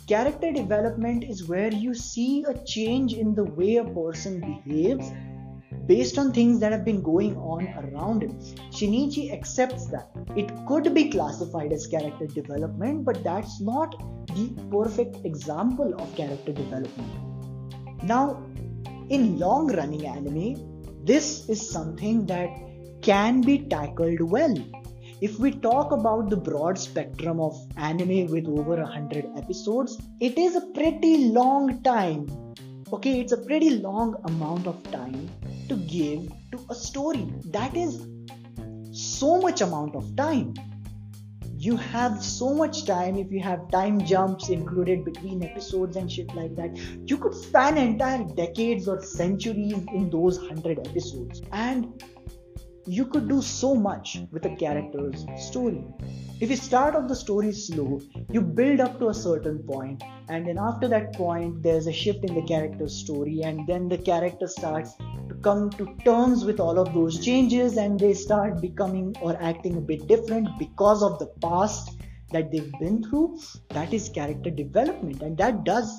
Character 0.07 0.53
development 0.53 1.25
is 1.25 1.49
where 1.49 1.73
you 1.75 1.93
see 1.93 2.45
a 2.47 2.57
change 2.65 3.15
in 3.15 3.35
the 3.35 3.43
way 3.43 3.79
a 3.79 3.85
person 3.85 4.39
behaves 4.39 5.11
based 5.87 6.17
on 6.17 6.33
things 6.33 6.61
that 6.61 6.71
have 6.71 6.85
been 6.85 7.03
going 7.03 7.37
on 7.37 7.67
around 7.79 8.23
him. 8.23 8.39
Shinichi 8.71 9.33
accepts 9.33 9.87
that. 9.87 10.09
It 10.37 10.53
could 10.67 10.95
be 10.95 11.11
classified 11.11 11.73
as 11.73 11.89
character 11.89 12.29
development, 12.29 13.05
but 13.05 13.25
that's 13.25 13.61
not 13.61 13.97
the 14.29 14.55
perfect 14.71 15.27
example 15.27 15.93
of 16.01 16.15
character 16.15 16.53
development. 16.53 18.05
Now, 18.05 18.45
in 19.09 19.41
long 19.41 19.73
running 19.75 20.07
anime, 20.07 21.05
this 21.05 21.49
is 21.49 21.69
something 21.69 22.27
that 22.27 22.51
can 23.03 23.41
be 23.41 23.59
tackled 23.59 24.21
well. 24.21 24.55
If 25.23 25.39
we 25.39 25.51
talk 25.51 25.93
about 25.93 26.29
the 26.29 26.37
broad 26.37 26.79
spectrum 26.79 27.41
of 27.41 27.59
anime 27.79 28.27
with 28.27 28.47
over 28.47 28.77
100 28.77 29.25
episodes, 29.39 29.99
it 30.21 30.37
is 30.37 30.57
a 30.57 30.61
pretty 30.75 31.29
long 31.29 31.83
time. 31.83 32.27
Okay, 32.93 33.21
it's 33.21 33.33
a 33.33 33.39
pretty 33.39 33.71
long 33.79 34.17
amount 34.25 34.67
of 34.67 34.83
time 34.91 35.31
to 35.71 35.77
give 35.77 36.31
to 36.53 36.61
a 36.69 36.75
story. 36.75 37.27
That 37.47 37.75
is 37.75 38.07
so 38.93 39.41
much 39.41 39.63
amount 39.63 39.97
of 39.97 40.15
time. 40.17 40.53
You 41.57 41.77
have 41.79 42.23
so 42.23 42.53
much 42.53 42.85
time 42.85 43.17
if 43.17 43.33
you 43.33 43.41
have 43.41 43.71
time 43.71 44.05
jumps 44.05 44.51
included 44.51 45.03
between 45.03 45.43
episodes 45.43 45.97
and 45.97 46.13
shit 46.13 46.35
like 46.35 46.55
that. 46.57 46.77
You 47.09 47.17
could 47.17 47.33
span 47.33 47.79
entire 47.79 48.25
decades 48.25 48.87
or 48.87 49.03
centuries 49.03 49.73
in 49.95 50.11
those 50.11 50.39
100 50.39 50.87
episodes. 50.87 51.41
And 51.53 52.03
you 52.87 53.07
could 53.07 53.29
do 53.29 53.43
so 53.43 53.75
much 53.75 54.21
with 54.31 54.45
a 54.47 54.55
character's 54.57 55.25
story. 55.37 55.85
If 56.41 56.51
you 56.51 56.57
start 56.57 56.95
off 56.95 57.09
the 57.09 57.17
story 57.17 57.53
slow, 57.53 58.01
you 58.31 58.41
build 58.41 58.81
up 58.81 58.99
to 58.99 59.09
a 59.09 59.15
certain 59.15 59.59
point, 59.61 60.03
and 60.29 60.47
then 60.47 60.59
after 60.59 60.87
that 60.89 61.15
point, 61.15 61.63
there's 61.63 61.87
a 61.87 61.93
shift 61.93 62.25
in 62.25 62.35
the 62.35 62.43
character's 62.43 62.95
story, 62.95 63.41
and 63.43 63.67
then 63.67 63.89
the 63.89 63.99
character 63.99 64.47
starts 64.47 64.95
to 65.29 65.35
come 65.43 65.71
to 65.71 65.97
terms 66.05 66.45
with 66.45 66.61
all 66.61 66.79
of 66.79 66.95
those 66.95 67.19
changes, 67.25 67.77
and 67.77 67.99
they 67.99 68.15
start 68.15 68.61
becoming 68.61 69.17
or 69.21 69.37
acting 69.43 69.77
a 69.77 69.81
bit 69.81 70.07
different 70.07 70.49
because 70.59 71.03
of 71.03 71.19
the 71.19 71.27
past 71.41 71.99
that 72.31 72.53
they've 72.53 72.73
been 72.79 73.03
through. 73.03 73.39
That 73.71 73.93
is 73.93 74.09
character 74.09 74.51
development, 74.51 75.23
and 75.23 75.37
that 75.39 75.65
does 75.65 75.99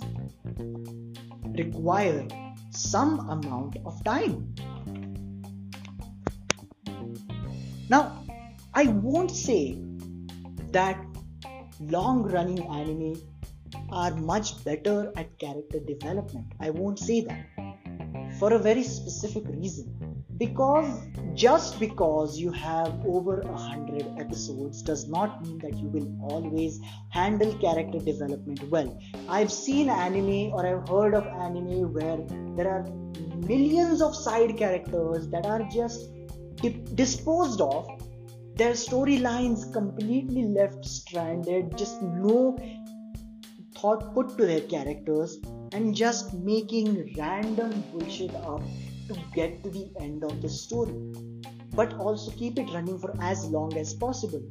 require 1.58 2.28
some 2.70 3.30
amount 3.30 3.78
of 3.86 4.04
time. 4.04 4.54
Now, 7.90 8.24
I 8.74 8.88
won't 8.88 9.32
say 9.32 9.78
that 10.72 11.00
long 11.80 12.24
running 12.24 12.60
anime 12.68 13.16
are 13.90 14.14
much 14.16 14.64
better 14.64 15.12
at 15.16 15.40
character 15.40 15.80
development. 15.80 16.48
I 16.60 16.70
won't 16.70 17.00
say 17.00 17.22
that 17.22 17.46
for 18.40 18.54
a 18.54 18.60
very 18.60 18.84
specific 18.84 19.48
reason. 19.48 20.24
Because 20.38 21.08
just 21.34 21.80
because 21.80 22.38
you 22.38 22.52
have 22.52 22.94
over 23.08 23.40
a 23.42 23.58
hundred 23.58 24.06
episodes 24.20 24.84
does 24.84 25.08
not 25.08 25.42
mean 25.44 25.58
that 25.60 25.76
you 25.78 25.88
will 25.88 26.08
always 26.30 26.80
handle 27.10 27.58
character 27.58 27.98
development 28.00 28.62
well. 28.70 29.00
I've 29.28 29.52
seen 29.52 29.90
anime 29.90 30.52
or 30.54 30.68
I've 30.68 30.88
heard 30.88 31.16
of 31.16 31.26
anime 31.26 31.92
where 31.94 32.18
there 32.56 32.70
are 32.70 32.86
millions 33.48 34.02
of 34.02 34.16
side 34.16 34.58
characters 34.58 35.28
that 35.30 35.46
are 35.48 35.68
just 35.72 36.12
disposed 36.96 37.62
of 37.62 37.88
their 38.56 38.72
storylines 38.72 39.72
completely 39.72 40.44
left 40.44 40.84
stranded 40.84 41.78
just 41.78 42.02
no 42.02 42.58
thought 43.76 44.14
put 44.16 44.36
to 44.38 44.46
their 44.48 44.62
characters 44.62 45.38
and 45.74 45.96
just 45.96 46.34
making 46.34 47.14
random 47.18 47.84
bullshit 47.92 48.34
up 48.36 48.62
to 49.08 49.16
get 49.36 49.64
to 49.64 49.70
the 49.70 49.90
end 50.00 50.24
of 50.24 50.42
the 50.42 50.50
story. 50.50 51.14
But 51.74 51.94
also 52.00 52.32
keep 52.32 52.58
it 52.58 52.74
running 52.74 52.98
for 52.98 53.14
as 53.22 53.46
long 53.46 53.78
as 53.78 53.94
possible. 53.94 54.42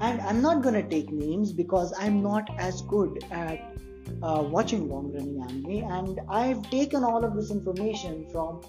And 0.00 0.20
i'm 0.20 0.42
not 0.42 0.62
gonna 0.62 0.88
take 0.88 1.10
names 1.10 1.52
because 1.52 1.92
i'm 1.98 2.22
not 2.22 2.48
as 2.58 2.82
good 2.82 3.24
at 3.30 3.58
uh, 4.22 4.42
watching 4.42 4.88
long 4.88 5.12
running 5.12 5.42
anime 5.42 5.90
and 5.92 6.20
I've 6.28 6.62
taken 6.70 7.04
all 7.04 7.24
of 7.24 7.34
this 7.34 7.50
information 7.50 8.26
from 8.30 8.62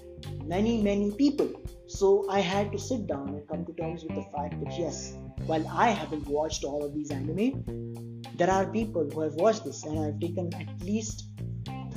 many, 0.44 0.82
many 0.82 1.10
people. 1.12 1.50
So 1.86 2.28
I 2.30 2.40
had 2.40 2.70
to 2.72 2.78
sit 2.78 3.06
down 3.06 3.28
and 3.28 3.48
come 3.48 3.64
to 3.66 3.72
terms 3.72 4.04
with 4.04 4.14
the 4.14 4.24
fact 4.36 4.62
that 4.62 4.78
yes, 4.78 5.16
while 5.46 5.66
I 5.68 5.88
haven't 5.88 6.26
watched 6.26 6.64
all 6.64 6.84
of 6.84 6.94
these 6.94 7.10
anime, 7.10 8.22
there 8.36 8.50
are 8.50 8.66
people 8.66 9.08
who 9.10 9.20
have 9.20 9.34
watched 9.34 9.64
this 9.64 9.84
and 9.84 9.98
I've 9.98 10.20
taken 10.20 10.54
at 10.54 10.80
least 10.82 11.28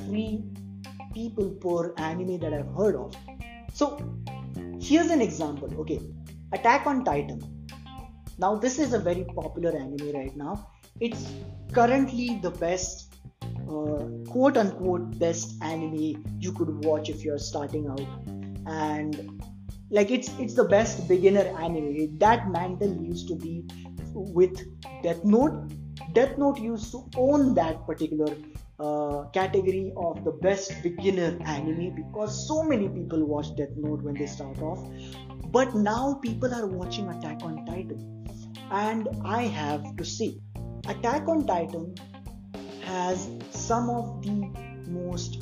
three 0.06 0.44
people 1.14 1.50
per 1.50 1.94
anime 1.96 2.40
that 2.40 2.54
I've 2.54 2.74
heard 2.76 2.96
of. 2.96 3.16
So 3.74 4.00
here's 4.80 5.12
an 5.12 5.22
example. 5.22 5.70
Okay, 5.82 6.02
Attack 6.54 6.86
on 6.86 7.04
Titan. 7.04 7.42
Now, 8.38 8.56
this 8.56 8.78
is 8.78 8.94
a 8.94 9.00
very 9.00 9.24
popular 9.36 9.76
anime 9.76 10.14
right 10.14 10.36
now. 10.38 10.70
It's 11.00 11.28
currently 11.72 12.40
the 12.44 12.52
best 12.52 13.03
uh, 13.70 14.32
quote 14.32 14.58
unquote 14.58 15.18
best 15.20 15.62
anime 15.62 16.24
you 16.40 16.52
could 16.54 16.84
watch 16.86 17.10
if 17.10 17.24
you're 17.24 17.40
starting 17.40 17.88
out. 17.88 18.02
And 18.66 19.42
like 19.90 20.12
it's 20.12 20.30
it's 20.40 20.54
the 20.54 20.64
best 20.66 21.08
beginner 21.08 21.46
anime. 21.60 22.18
That 22.20 22.50
mantle 22.50 22.96
used 23.04 23.28
to 23.28 23.36
be 23.36 23.66
with 24.14 24.64
death 25.04 25.24
note. 25.24 25.72
Death 26.14 26.38
note 26.38 26.60
used 26.60 26.92
to 26.92 27.10
own 27.18 27.54
that 27.56 27.86
particular 27.86 28.36
uh, 28.80 29.26
category 29.34 29.94
of 29.98 30.24
the 30.24 30.32
best 30.32 30.72
beginner 30.84 31.38
anime 31.46 31.94
because 31.96 32.48
so 32.48 32.64
many 32.64 32.90
people 32.90 33.26
watch 33.26 33.56
death 33.56 33.76
note 33.78 34.02
when 34.02 34.16
they 34.16 34.26
start 34.26 34.60
off. 34.62 34.80
But 35.52 35.76
now 35.76 36.20
people 36.22 36.54
are 36.54 36.66
watching 36.66 37.10
attack 37.10 37.44
on 37.44 37.66
titan. 37.66 38.10
And 38.72 39.08
i 39.24 39.44
have 39.44 39.96
to 39.98 40.06
see 40.06 40.42
attack 40.88 41.28
on 41.28 41.46
titan 41.46 41.94
has 42.84 43.30
some 43.52 43.90
of 43.90 44.22
the 44.22 44.50
most 44.88 45.40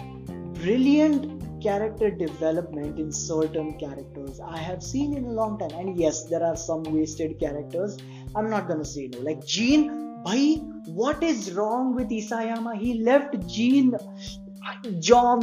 brilliant 0.54 1.42
character 1.62 2.10
development 2.10 3.00
in 3.00 3.12
certain 3.12 3.78
characters 3.78 4.40
I 4.40 4.58
have 4.58 4.82
seen 4.82 5.16
in 5.16 5.26
a 5.26 5.32
long 5.32 5.60
time. 5.60 5.72
And 5.72 6.00
yes, 6.00 6.24
there 6.26 6.44
are 6.44 6.56
some 6.56 6.84
wasted 6.84 7.40
characters. 7.40 7.98
I'm 8.36 8.50
not 8.50 8.68
gonna 8.68 8.86
say 8.86 9.08
no. 9.08 9.20
Like 9.20 9.46
Jean, 9.46 10.24
bhai, 10.24 10.56
what 10.86 11.24
is 11.24 11.54
wrong 11.54 11.96
with 11.96 12.10
Isayama? 12.10 12.78
He 12.78 13.04
left 13.04 13.48
Jean, 13.48 13.96
uh, 13.96 14.90
John, 15.00 15.42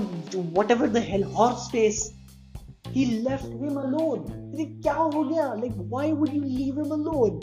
whatever 0.59 0.89
the 0.89 1.01
hell, 1.01 1.23
horse 1.25 1.69
face. 1.71 2.13
He 2.93 3.21
left 3.21 3.45
him 3.45 3.77
alone. 3.77 4.53
Like, 4.55 5.75
why 5.75 6.13
would 6.13 6.33
you 6.33 6.41
leave 6.41 6.77
him 6.77 6.91
alone? 6.91 7.41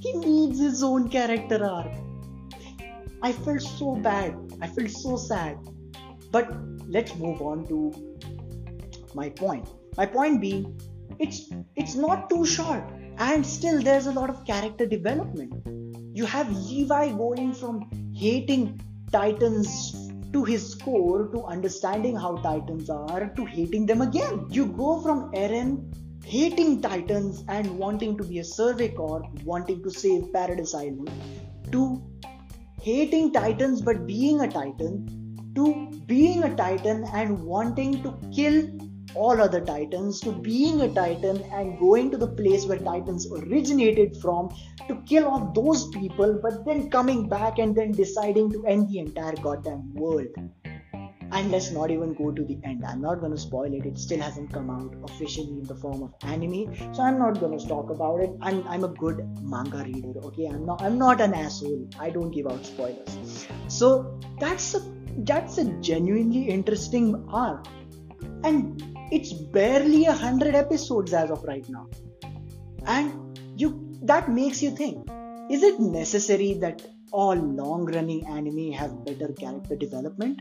He 0.00 0.12
needs 0.12 0.60
his 0.60 0.82
own 0.82 1.08
character 1.08 1.64
arc. 1.64 1.92
I 3.22 3.32
felt 3.32 3.62
so 3.62 3.94
bad. 3.96 4.36
I 4.60 4.66
felt 4.66 4.90
so 4.90 5.16
sad. 5.16 5.58
But 6.30 6.52
let's 6.88 7.14
move 7.16 7.40
on 7.40 7.66
to 7.68 7.92
my 9.14 9.30
point. 9.30 9.68
My 9.96 10.06
point 10.06 10.40
being, 10.40 10.80
it's 11.18 11.50
it's 11.76 11.94
not 11.94 12.28
too 12.28 12.44
short, 12.44 12.84
and 13.18 13.46
still 13.46 13.80
there's 13.80 14.06
a 14.06 14.12
lot 14.12 14.30
of 14.30 14.44
character 14.44 14.86
development. 14.86 15.54
You 16.16 16.26
have 16.26 16.50
Levi 16.50 17.10
going 17.12 17.54
from 17.54 17.88
hating 18.14 18.80
Titans 19.12 20.10
to 20.32 20.44
his 20.44 20.74
core 20.74 21.28
to 21.28 21.44
understanding 21.44 22.16
how 22.16 22.36
Titans 22.38 22.90
are 22.90 23.28
to 23.36 23.44
hating 23.44 23.86
them 23.86 24.00
again. 24.00 24.46
You 24.50 24.66
go 24.66 25.00
from 25.00 25.30
Eren 25.32 25.94
hating 26.24 26.80
Titans 26.80 27.44
and 27.48 27.78
wanting 27.78 28.16
to 28.16 28.24
be 28.24 28.38
a 28.38 28.44
survey 28.44 28.88
corp, 28.88 29.26
wanting 29.44 29.82
to 29.82 29.90
save 29.90 30.32
Paradise 30.32 30.74
Island, 30.74 31.10
to 31.70 32.02
hating 32.84 33.32
Titans 33.32 33.80
but 33.80 34.06
being 34.06 34.40
a 34.42 34.48
Titan, 34.48 34.94
to 35.54 35.90
being 36.06 36.44
a 36.44 36.54
Titan 36.54 37.04
and 37.12 37.42
wanting 37.44 38.02
to 38.02 38.14
kill 38.34 38.62
all 39.14 39.40
other 39.40 39.60
titans 39.60 40.20
to 40.20 40.32
being 40.32 40.80
a 40.80 40.92
titan 40.92 41.40
and 41.52 41.78
going 41.78 42.10
to 42.10 42.16
the 42.16 42.26
place 42.26 42.66
where 42.66 42.78
titans 42.78 43.26
originated 43.32 44.16
from 44.16 44.48
to 44.88 44.96
kill 45.06 45.28
off 45.28 45.54
those 45.54 45.86
people 45.88 46.38
but 46.42 46.64
then 46.64 46.90
coming 46.90 47.28
back 47.28 47.58
and 47.58 47.76
then 47.76 47.92
deciding 47.92 48.50
to 48.50 48.64
end 48.66 48.88
the 48.88 48.98
entire 48.98 49.36
goddamn 49.36 49.94
world 49.94 50.26
and 51.32 51.50
let's 51.50 51.70
not 51.70 51.90
even 51.90 52.14
go 52.14 52.30
to 52.30 52.44
the 52.44 52.58
end. 52.64 52.84
I'm 52.86 53.00
not 53.00 53.20
going 53.20 53.32
to 53.32 53.38
spoil 53.38 53.72
it. 53.72 53.86
It 53.86 53.98
still 53.98 54.20
hasn't 54.20 54.52
come 54.52 54.70
out 54.70 54.94
officially 55.04 55.58
in 55.58 55.64
the 55.64 55.74
form 55.74 56.02
of 56.02 56.14
anime. 56.22 56.74
So 56.94 57.02
i'm 57.02 57.18
not 57.18 57.40
going 57.40 57.58
to 57.58 57.68
talk 57.68 57.90
about 57.90 58.20
it. 58.20 58.30
I'm, 58.40 58.66
I'm 58.68 58.84
a 58.84 58.88
good 58.88 59.22
manga 59.42 59.84
reader 59.84 60.20
okay? 60.26 60.46
I'm 60.46 60.64
not 60.66 60.82
i'm 60.82 60.98
not 60.98 61.20
an 61.20 61.34
asshole. 61.34 61.88
I 61.98 62.10
don't 62.10 62.30
give 62.30 62.46
out 62.46 62.64
spoilers. 62.64 63.46
So 63.68 64.20
that's 64.38 64.74
a 64.74 64.80
that's 65.18 65.58
a 65.58 65.64
genuinely 65.90 66.44
interesting 66.48 67.24
arc. 67.28 67.66
And 68.42 68.82
it's 69.10 69.32
barely 69.32 70.06
a 70.06 70.12
hundred 70.12 70.54
episodes 70.54 71.12
as 71.12 71.30
of 71.30 71.44
right 71.44 71.68
now. 71.68 71.88
And 72.86 73.38
you 73.56 73.98
that 74.02 74.30
makes 74.30 74.62
you 74.62 74.70
think 74.70 75.08
is 75.50 75.62
it 75.62 75.78
necessary 75.78 76.54
that 76.54 76.82
all 77.12 77.36
long 77.36 77.84
running 77.84 78.26
anime 78.26 78.72
have 78.72 79.04
better 79.04 79.32
character 79.32 79.76
development 79.76 80.40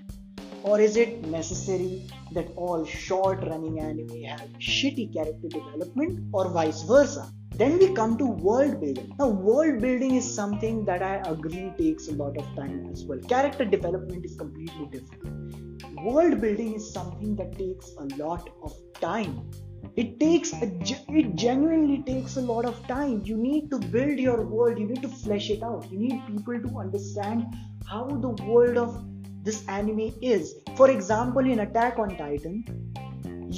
or 0.64 0.80
is 0.80 0.96
it 0.96 1.26
necessary 1.28 2.10
that 2.32 2.48
all 2.56 2.86
short 2.86 3.40
running 3.42 3.80
anime 3.80 4.24
have 4.24 4.50
shitty 4.60 5.14
character 5.14 5.50
development 5.50 6.20
or 6.34 6.50
vice 6.50 6.84
versa? 6.84 7.30
Then 7.56 7.78
we 7.78 7.94
come 7.94 8.18
to 8.18 8.26
world 8.26 8.80
building. 8.80 9.14
Now 9.20 9.28
world 9.28 9.82
building 9.82 10.16
is 10.16 10.34
something 10.36 10.86
that 10.86 11.04
i 11.04 11.18
agree 11.34 11.72
takes 11.78 12.08
a 12.08 12.14
lot 12.14 12.38
of 12.38 12.46
time 12.56 12.90
as 12.92 13.04
well. 13.04 13.20
Character 13.20 13.66
development 13.66 14.26
is 14.26 14.36
completely 14.36 14.88
different. 14.92 15.84
World 16.02 16.42
building 16.42 16.74
is 16.74 16.92
something 16.92 17.36
that 17.36 17.58
takes 17.58 17.92
a 18.00 18.06
lot 18.24 18.50
of 18.64 18.74
time. 19.00 19.52
It 19.96 20.20
takes 20.20 20.54
a, 20.54 20.72
it 21.10 21.36
genuinely 21.36 22.02
takes 22.04 22.38
a 22.38 22.42
lot 22.42 22.66
of 22.66 22.88
time. 22.88 23.22
You 23.24 23.38
need 23.38 23.70
to 23.70 23.78
build 23.78 24.18
your 24.18 24.42
world. 24.42 24.80
You 24.80 24.88
need 24.88 25.04
to 25.04 25.10
flesh 25.10 25.52
it 25.52 25.62
out. 25.62 25.92
You 25.92 26.00
need 26.00 26.26
people 26.26 26.60
to 26.60 26.80
understand 26.80 27.46
how 27.86 28.08
the 28.08 28.30
world 28.46 28.78
of 28.78 29.13
this 29.44 29.64
anime 29.68 30.12
is 30.22 30.56
for 30.76 30.90
example 30.90 31.52
in 31.54 31.60
attack 31.68 32.00
on 32.00 32.16
titan 32.18 32.64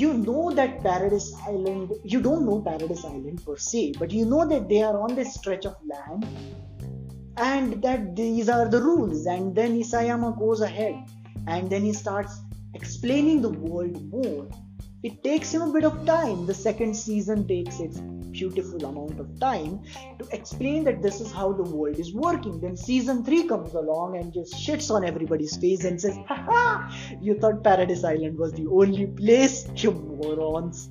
you 0.01 0.13
know 0.13 0.51
that 0.51 0.81
paradise 0.83 1.31
island 1.47 1.91
you 2.03 2.21
don't 2.21 2.45
know 2.45 2.61
paradise 2.69 3.05
island 3.05 3.43
per 3.45 3.57
se 3.57 3.83
but 3.99 4.11
you 4.11 4.25
know 4.25 4.45
that 4.53 4.67
they 4.69 4.81
are 4.81 4.97
on 4.99 5.15
this 5.15 5.33
stretch 5.35 5.65
of 5.65 5.75
land 5.93 6.25
and 7.37 7.81
that 7.81 8.15
these 8.15 8.49
are 8.49 8.67
the 8.69 8.81
rules 8.81 9.25
and 9.25 9.55
then 9.55 9.79
isayama 9.83 10.37
goes 10.39 10.61
ahead 10.61 10.95
and 11.47 11.69
then 11.69 11.83
he 11.83 11.93
starts 11.93 12.41
explaining 12.75 13.41
the 13.41 13.49
world 13.49 13.97
more. 14.11 14.47
It 15.03 15.23
takes 15.23 15.53
him 15.53 15.61
a 15.61 15.71
bit 15.71 15.85
of 15.85 16.05
time. 16.05 16.45
The 16.45 16.53
second 16.53 16.95
season 16.95 17.47
takes 17.47 17.79
its 17.79 17.99
beautiful 18.37 18.85
amount 18.85 19.19
of 19.19 19.39
time 19.39 19.79
to 20.19 20.27
explain 20.31 20.83
that 20.83 21.01
this 21.01 21.21
is 21.21 21.31
how 21.31 21.53
the 21.53 21.63
world 21.63 21.97
is 21.97 22.13
working. 22.13 22.59
Then 22.59 22.75
season 22.75 23.23
3 23.23 23.47
comes 23.47 23.73
along 23.73 24.17
and 24.17 24.33
just 24.33 24.53
shits 24.55 24.91
on 24.91 25.05
everybody's 25.05 25.55
face 25.55 25.85
and 25.85 25.99
says, 25.99 26.17
Haha, 26.27 26.91
you 27.21 27.39
thought 27.39 27.63
Paradise 27.63 28.03
Island 28.03 28.37
was 28.37 28.53
the 28.53 28.67
only 28.67 29.07
place? 29.07 29.67
You 29.75 29.91
morons. 29.91 30.89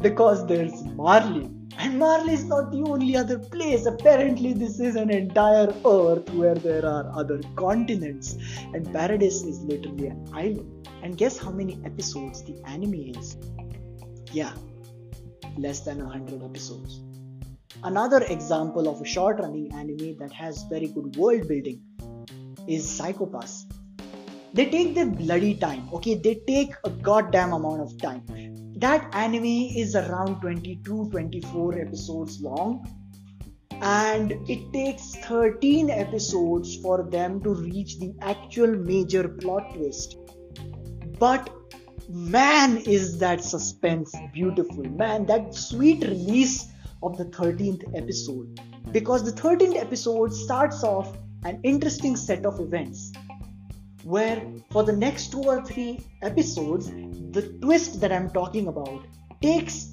Because 0.00 0.46
there's 0.46 0.82
Marley 1.00 1.50
and 1.78 1.98
Marley 1.98 2.34
is 2.34 2.44
not 2.44 2.70
the 2.72 2.82
only 2.82 3.16
other 3.16 3.38
place. 3.38 3.86
Apparently, 3.86 4.52
this 4.52 4.80
is 4.80 4.96
an 4.96 5.10
entire 5.10 5.68
Earth 5.86 6.28
where 6.34 6.54
there 6.54 6.84
are 6.84 7.10
other 7.14 7.40
continents, 7.56 8.36
and 8.74 8.90
Paradise 8.92 9.42
is 9.42 9.60
literally 9.60 10.08
an 10.08 10.26
island. 10.32 10.88
And 11.02 11.16
guess 11.16 11.38
how 11.38 11.50
many 11.50 11.78
episodes 11.84 12.42
the 12.44 12.56
anime 12.66 12.94
is? 13.16 13.36
Yeah, 14.32 14.52
less 15.56 15.80
than 15.80 15.98
100 15.98 16.42
episodes. 16.42 17.00
Another 17.82 18.22
example 18.24 18.88
of 18.88 19.00
a 19.00 19.04
short 19.04 19.38
running 19.40 19.72
anime 19.72 20.16
that 20.18 20.32
has 20.32 20.64
very 20.64 20.88
good 20.88 21.16
world 21.16 21.48
building 21.48 21.80
is 22.66 22.88
Psycho-Pass. 22.88 23.66
They 24.52 24.66
take 24.66 24.94
their 24.94 25.06
bloody 25.06 25.54
time, 25.54 25.88
okay? 25.92 26.14
They 26.14 26.42
take 26.46 26.74
a 26.84 26.90
goddamn 26.90 27.52
amount 27.52 27.80
of 27.82 27.96
time 27.98 28.24
that 28.80 29.14
anime 29.14 29.68
is 29.82 29.94
around 29.94 30.40
22 30.40 31.10
24 31.10 31.78
episodes 31.80 32.40
long 32.40 32.70
and 33.82 34.32
it 34.48 34.72
takes 34.72 35.16
13 35.16 35.90
episodes 35.90 36.76
for 36.76 37.02
them 37.10 37.42
to 37.42 37.54
reach 37.54 37.98
the 37.98 38.14
actual 38.22 38.74
major 38.90 39.28
plot 39.28 39.74
twist 39.74 40.16
but 41.18 41.50
man 42.10 42.76
is 42.78 43.18
that 43.18 43.42
suspense 43.42 44.14
beautiful 44.32 44.82
man 44.84 45.26
that 45.26 45.54
sweet 45.54 46.02
release 46.02 46.66
of 47.02 47.16
the 47.16 47.24
13th 47.26 47.96
episode. 47.96 48.60
Because 48.90 49.24
the 49.24 49.32
13th 49.32 49.76
episode 49.76 50.34
starts 50.34 50.82
off 50.82 51.16
an 51.44 51.60
interesting 51.62 52.16
set 52.16 52.44
of 52.44 52.60
events 52.60 53.12
where 54.02 54.42
for 54.70 54.82
the 54.82 54.92
next 54.92 55.30
two 55.30 55.42
or 55.42 55.64
three 55.64 56.00
episodes, 56.22 56.90
the 57.30 57.56
twist 57.62 58.00
that 58.00 58.12
I'm 58.12 58.30
talking 58.30 58.66
about 58.66 59.06
takes 59.40 59.89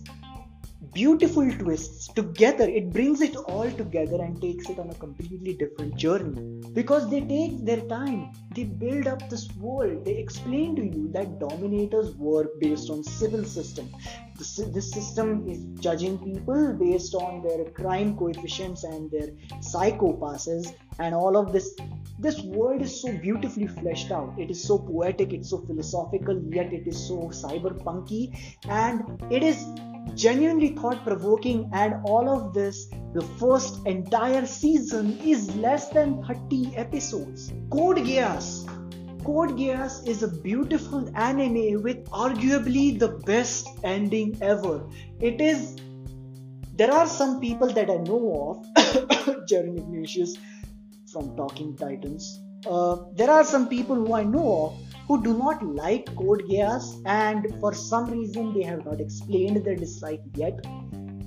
beautiful 0.93 1.52
twists 1.58 2.08
together. 2.08 2.67
It 2.67 2.91
brings 2.91 3.21
it 3.21 3.36
all 3.36 3.69
together 3.71 4.21
and 4.21 4.41
takes 4.41 4.69
it 4.69 4.80
on 4.80 4.89
a 4.89 4.95
completely 4.95 5.54
different 5.54 5.95
journey 5.95 6.62
because 6.73 7.10
they 7.10 7.21
take 7.21 7.65
their 7.65 7.82
time. 7.82 8.32
They 8.56 8.63
build 8.63 9.08
up 9.08 9.30
this 9.30 9.47
world. 9.58 10.06
They 10.06 10.15
explain 10.17 10.76
to 10.76 10.84
you 10.84 11.10
that 11.13 11.39
dominators 11.39 12.15
work 12.15 12.60
based 12.60 12.89
on 12.89 13.04
Sibyl 13.04 13.45
System. 13.45 13.89
This, 14.38 14.91
system 14.93 15.47
is 15.50 15.63
judging 15.80 16.19
people 16.19 16.73
based 16.73 17.15
on 17.15 17.41
their 17.41 17.65
crime 17.71 18.15
coefficients 18.15 18.84
and 18.84 19.10
their 19.10 19.30
psychopasses 19.62 20.73
and 21.00 21.15
all 21.15 21.36
of 21.38 21.52
this 21.52 21.76
this 22.19 22.39
world 22.41 22.82
is 22.82 23.02
so 23.02 23.15
beautifully 23.17 23.67
fleshed 23.67 24.12
out 24.12 24.34
it 24.38 24.50
is 24.50 24.63
so 24.63 24.78
poetic 24.78 25.34
it's 25.34 25.50
so 25.50 25.60
philosophical 25.65 26.39
yet 26.52 26.71
it 26.71 26.88
is 26.88 27.08
so 27.08 27.17
cyberpunky 27.30 28.21
and 28.69 29.04
it 29.32 29.43
is 29.43 29.65
genuinely 30.17 30.69
thought 30.69 31.03
provoking 31.03 31.69
and 31.73 31.93
all 32.03 32.27
of 32.27 32.53
this 32.53 32.88
the 33.13 33.21
first 33.39 33.86
entire 33.86 34.45
season 34.45 35.17
is 35.19 35.56
less 35.56 35.89
than 35.89 36.23
30 36.23 36.75
episodes. 36.75 37.53
Code 37.71 37.97
geass. 37.97 38.65
Code 39.23 39.51
geass 39.60 40.08
is 40.08 40.23
a 40.23 40.27
beautiful 40.27 41.08
anime 41.15 41.82
with 41.84 42.03
arguably 42.10 42.97
the 42.97 43.10
best 43.32 43.67
ending 43.84 44.36
ever. 44.41 44.82
It 45.21 45.39
is 45.39 45.77
there 46.75 46.91
are 46.91 47.08
some 47.08 47.39
people 47.39 47.69
that 47.75 47.89
i 47.89 47.97
know 48.08 48.19
of 48.47 49.47
jeremy 49.47 49.80
ignatius 49.82 50.38
from 51.12 51.36
Talking 51.36 51.75
Titans. 51.75 52.39
Uh, 52.69 52.97
there 53.13 53.32
are 53.32 53.43
some 53.43 53.67
people 53.67 53.95
who 53.95 54.13
I 54.13 54.23
know 54.23 54.47
of 54.65 54.87
who 55.08 55.24
do 55.24 55.38
not 55.38 55.65
like 55.65 56.06
Code 56.15 56.43
Geass, 56.50 57.02
and 57.06 57.48
for 57.60 57.74
some 57.74 58.06
reason 58.12 58.54
they 58.54 58.63
have 58.63 58.86
not 58.86 59.00
explained 59.00 59.63
their 59.63 59.76
dislike 59.76 60.22
yet. 60.36 60.62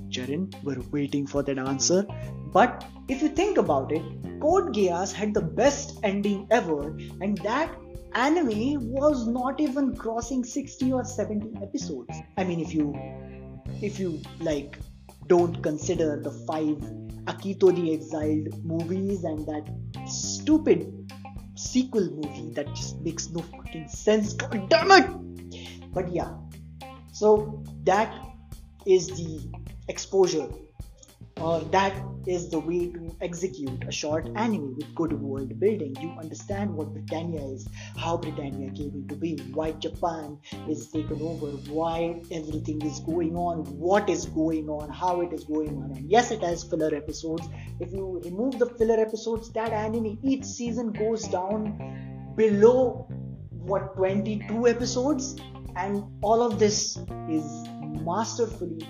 Jaren, 0.09 0.53
we're 0.63 0.83
waiting 0.91 1.25
for 1.25 1.41
that 1.43 1.57
answer. 1.57 2.05
But 2.53 2.85
if 3.07 3.21
you 3.21 3.29
think 3.29 3.57
about 3.57 3.91
it, 3.91 4.03
Code 4.41 4.73
Geass 4.75 5.13
had 5.13 5.33
the 5.33 5.41
best 5.41 5.99
ending 6.03 6.47
ever, 6.51 6.97
and 7.21 7.37
that 7.39 7.73
anime 8.13 8.91
was 8.91 9.27
not 9.27 9.59
even 9.59 9.95
crossing 9.95 10.43
60 10.43 10.91
or 10.91 11.03
70 11.03 11.63
episodes. 11.63 12.15
I 12.37 12.43
mean, 12.43 12.59
if 12.59 12.73
you 12.73 12.93
if 13.81 13.99
you 13.99 14.21
like 14.41 14.77
don't 15.27 15.61
consider 15.63 16.19
the 16.21 16.31
five 16.31 16.77
Akito 17.25 17.73
the 17.73 17.93
Exiled 17.93 18.63
movies 18.65 19.23
and 19.23 19.45
that 19.47 19.69
stupid 20.07 21.00
sequel 21.61 22.09
movie 22.09 22.51
that 22.53 22.67
just 22.75 22.99
makes 23.01 23.29
no 23.29 23.41
fucking 23.41 23.87
sense. 23.87 24.33
God 24.33 24.69
damn 24.69 24.91
it! 24.91 25.93
But 25.93 26.11
yeah, 26.11 26.33
so 27.11 27.63
that 27.83 28.09
is 28.85 29.07
the 29.07 29.41
exposure 29.87 30.47
uh, 31.37 31.59
that 31.71 31.93
is 32.27 32.49
the 32.49 32.59
way 32.59 32.91
to 32.91 33.15
execute 33.21 33.83
a 33.87 33.91
short 33.91 34.29
anime 34.35 34.75
with 34.75 34.93
good 34.95 35.13
world 35.13 35.59
building. 35.59 35.95
You 35.99 36.11
understand 36.19 36.73
what 36.73 36.93
Britannia 36.93 37.41
is, 37.41 37.67
how 37.97 38.17
Britannia 38.17 38.71
came 38.71 38.91
into 38.93 39.15
being, 39.15 39.39
why 39.53 39.71
Japan 39.71 40.37
is 40.69 40.87
taken 40.89 41.21
over, 41.21 41.47
why 41.71 42.21
everything 42.31 42.81
is 42.83 42.99
going 42.99 43.35
on, 43.35 43.65
what 43.79 44.09
is 44.09 44.25
going 44.25 44.69
on, 44.69 44.89
how 44.89 45.21
it 45.21 45.33
is 45.33 45.43
going 45.45 45.77
on. 45.77 45.91
And 45.97 46.09
yes, 46.09 46.31
it 46.31 46.41
has 46.41 46.63
filler 46.63 46.93
episodes. 46.95 47.47
If 47.79 47.91
you 47.91 48.21
remove 48.23 48.59
the 48.59 48.67
filler 48.67 48.99
episodes, 48.99 49.51
that 49.53 49.73
anime 49.73 50.19
each 50.23 50.43
season 50.43 50.91
goes 50.91 51.23
down 51.23 52.33
below 52.35 53.07
what 53.49 53.95
22 53.95 54.67
episodes 54.67 55.35
and 55.75 56.03
all 56.21 56.41
of 56.41 56.59
this 56.59 56.97
is 57.29 57.45
masterfully 58.03 58.87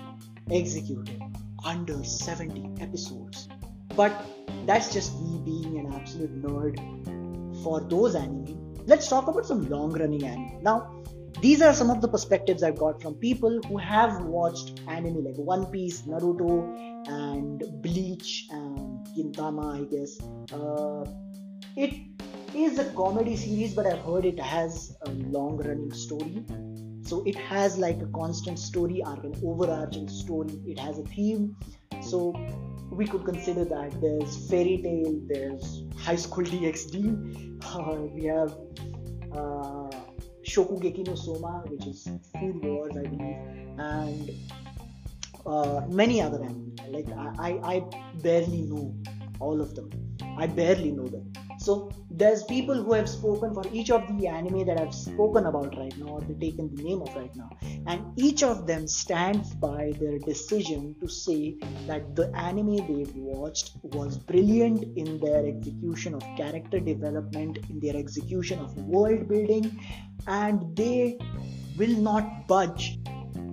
executed 0.50 1.22
under 1.64 2.02
70 2.04 2.82
episodes 2.82 3.48
but 3.96 4.12
that's 4.66 4.92
just 4.92 5.20
me 5.20 5.40
being 5.44 5.78
an 5.78 5.92
absolute 5.94 6.42
nerd 6.42 6.76
for 7.62 7.80
those 7.80 8.14
anime 8.14 8.84
let's 8.86 9.08
talk 9.08 9.28
about 9.28 9.46
some 9.46 9.68
long 9.68 9.92
running 9.92 10.24
anime 10.24 10.62
now 10.62 11.02
these 11.40 11.60
are 11.60 11.74
some 11.74 11.90
of 11.90 12.00
the 12.00 12.06
perspectives 12.06 12.62
I've 12.62 12.78
got 12.78 13.02
from 13.02 13.14
people 13.14 13.60
who 13.66 13.76
have 13.76 14.22
watched 14.26 14.80
anime 14.86 15.24
like 15.24 15.34
One 15.36 15.66
Piece, 15.66 16.02
Naruto, 16.02 17.08
and 17.08 17.82
Bleach, 17.82 18.46
and 18.50 19.04
Gintama, 19.08 19.80
I 19.80 19.84
guess. 19.90 20.20
Uh, 20.52 21.04
it 21.74 21.94
is 22.54 22.78
a 22.78 22.84
comedy 22.92 23.34
series, 23.34 23.74
but 23.74 23.86
I've 23.86 24.04
heard 24.04 24.24
it 24.24 24.38
has 24.38 24.96
a 25.04 25.10
long 25.10 25.56
running 25.56 25.92
story. 25.92 26.44
So 27.12 27.22
it 27.26 27.34
has 27.34 27.76
like 27.76 28.00
a 28.00 28.06
constant 28.06 28.58
story 28.58 29.02
arc, 29.02 29.22
an 29.22 29.34
overarching 29.44 30.08
story. 30.08 30.58
It 30.66 30.78
has 30.78 30.98
a 30.98 31.02
theme. 31.02 31.54
So 32.00 32.34
we 32.90 33.06
could 33.06 33.26
consider 33.26 33.66
that 33.66 34.00
there's 34.00 34.48
Fairy 34.48 34.80
Tail, 34.82 35.20
there's 35.26 35.84
High 35.98 36.16
School 36.16 36.44
DxD, 36.44 37.60
uh, 37.76 38.00
we 38.16 38.24
have. 38.24 38.56
Uh, 39.30 39.90
Shokugeki 40.42 41.06
no 41.06 41.14
Soma, 41.14 41.62
which 41.66 41.86
is 41.86 42.08
Food 42.40 42.64
Wars, 42.64 42.96
I 42.96 43.02
believe, 43.02 43.36
and 43.78 44.30
uh, 45.46 45.82
many 45.88 46.20
other 46.22 46.42
anime. 46.42 46.74
Like 46.88 47.08
I, 47.10 47.50
I, 47.50 47.74
I 47.74 47.84
barely 48.22 48.62
know 48.62 48.94
all 49.38 49.60
of 49.60 49.74
them. 49.74 49.90
I 50.38 50.46
barely 50.46 50.92
know 50.92 51.06
them. 51.06 51.30
So 51.62 51.92
there's 52.10 52.42
people 52.42 52.82
who 52.82 52.92
have 52.92 53.08
spoken 53.08 53.54
for 53.54 53.62
each 53.72 53.90
of 53.90 54.02
the 54.18 54.26
anime 54.26 54.66
that 54.66 54.80
I've 54.80 54.94
spoken 54.94 55.46
about 55.46 55.76
right 55.78 55.96
now, 55.96 56.14
or 56.14 56.20
they've 56.20 56.40
taken 56.40 56.74
the 56.74 56.82
name 56.82 57.02
of 57.02 57.14
right 57.14 57.34
now, 57.36 57.50
and 57.86 58.04
each 58.16 58.42
of 58.42 58.66
them 58.66 58.88
stands 58.88 59.54
by 59.54 59.92
their 60.00 60.18
decision 60.18 60.96
to 61.00 61.08
say 61.08 61.56
that 61.86 62.16
the 62.16 62.34
anime 62.34 62.78
they've 62.88 63.14
watched 63.14 63.76
was 63.82 64.18
brilliant 64.18 64.82
in 64.96 65.20
their 65.20 65.46
execution 65.46 66.14
of 66.14 66.22
character 66.36 66.80
development, 66.80 67.58
in 67.70 67.78
their 67.78 67.96
execution 67.96 68.58
of 68.58 68.76
world 68.78 69.28
building, 69.28 69.78
and 70.26 70.76
they 70.76 71.16
will 71.78 71.96
not 71.96 72.48
budge. 72.48 72.98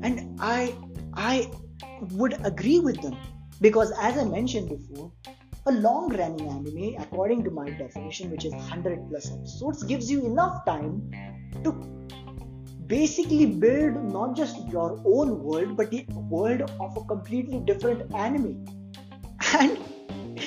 And 0.02 0.36
I, 0.40 0.76
I 1.14 1.52
would 2.14 2.44
agree 2.44 2.80
with 2.80 3.00
them 3.04 3.18
because, 3.62 3.92
as 4.02 4.18
I 4.18 4.26
mentioned 4.26 4.70
before, 4.70 5.12
a 5.70 5.72
long 5.72 6.10
running 6.10 6.48
anime, 6.50 6.96
according 7.00 7.44
to 7.44 7.52
my 7.52 7.70
definition, 7.70 8.32
which 8.32 8.46
is 8.46 8.54
100 8.54 9.08
plus 9.10 9.32
episodes, 9.32 9.84
gives 9.84 10.10
you 10.10 10.26
enough 10.26 10.66
time 10.66 11.12
to 11.64 11.72
basically 12.88 13.46
build 13.46 14.04
not 14.12 14.36
just 14.36 14.68
your 14.70 15.00
own 15.06 15.44
world 15.44 15.78
but 15.78 15.92
the 15.92 16.04
world 16.28 16.62
of 16.62 16.98
a 16.98 17.04
completely 17.04 17.60
different 17.60 18.12
anime. 18.16 18.66
And 19.60 19.78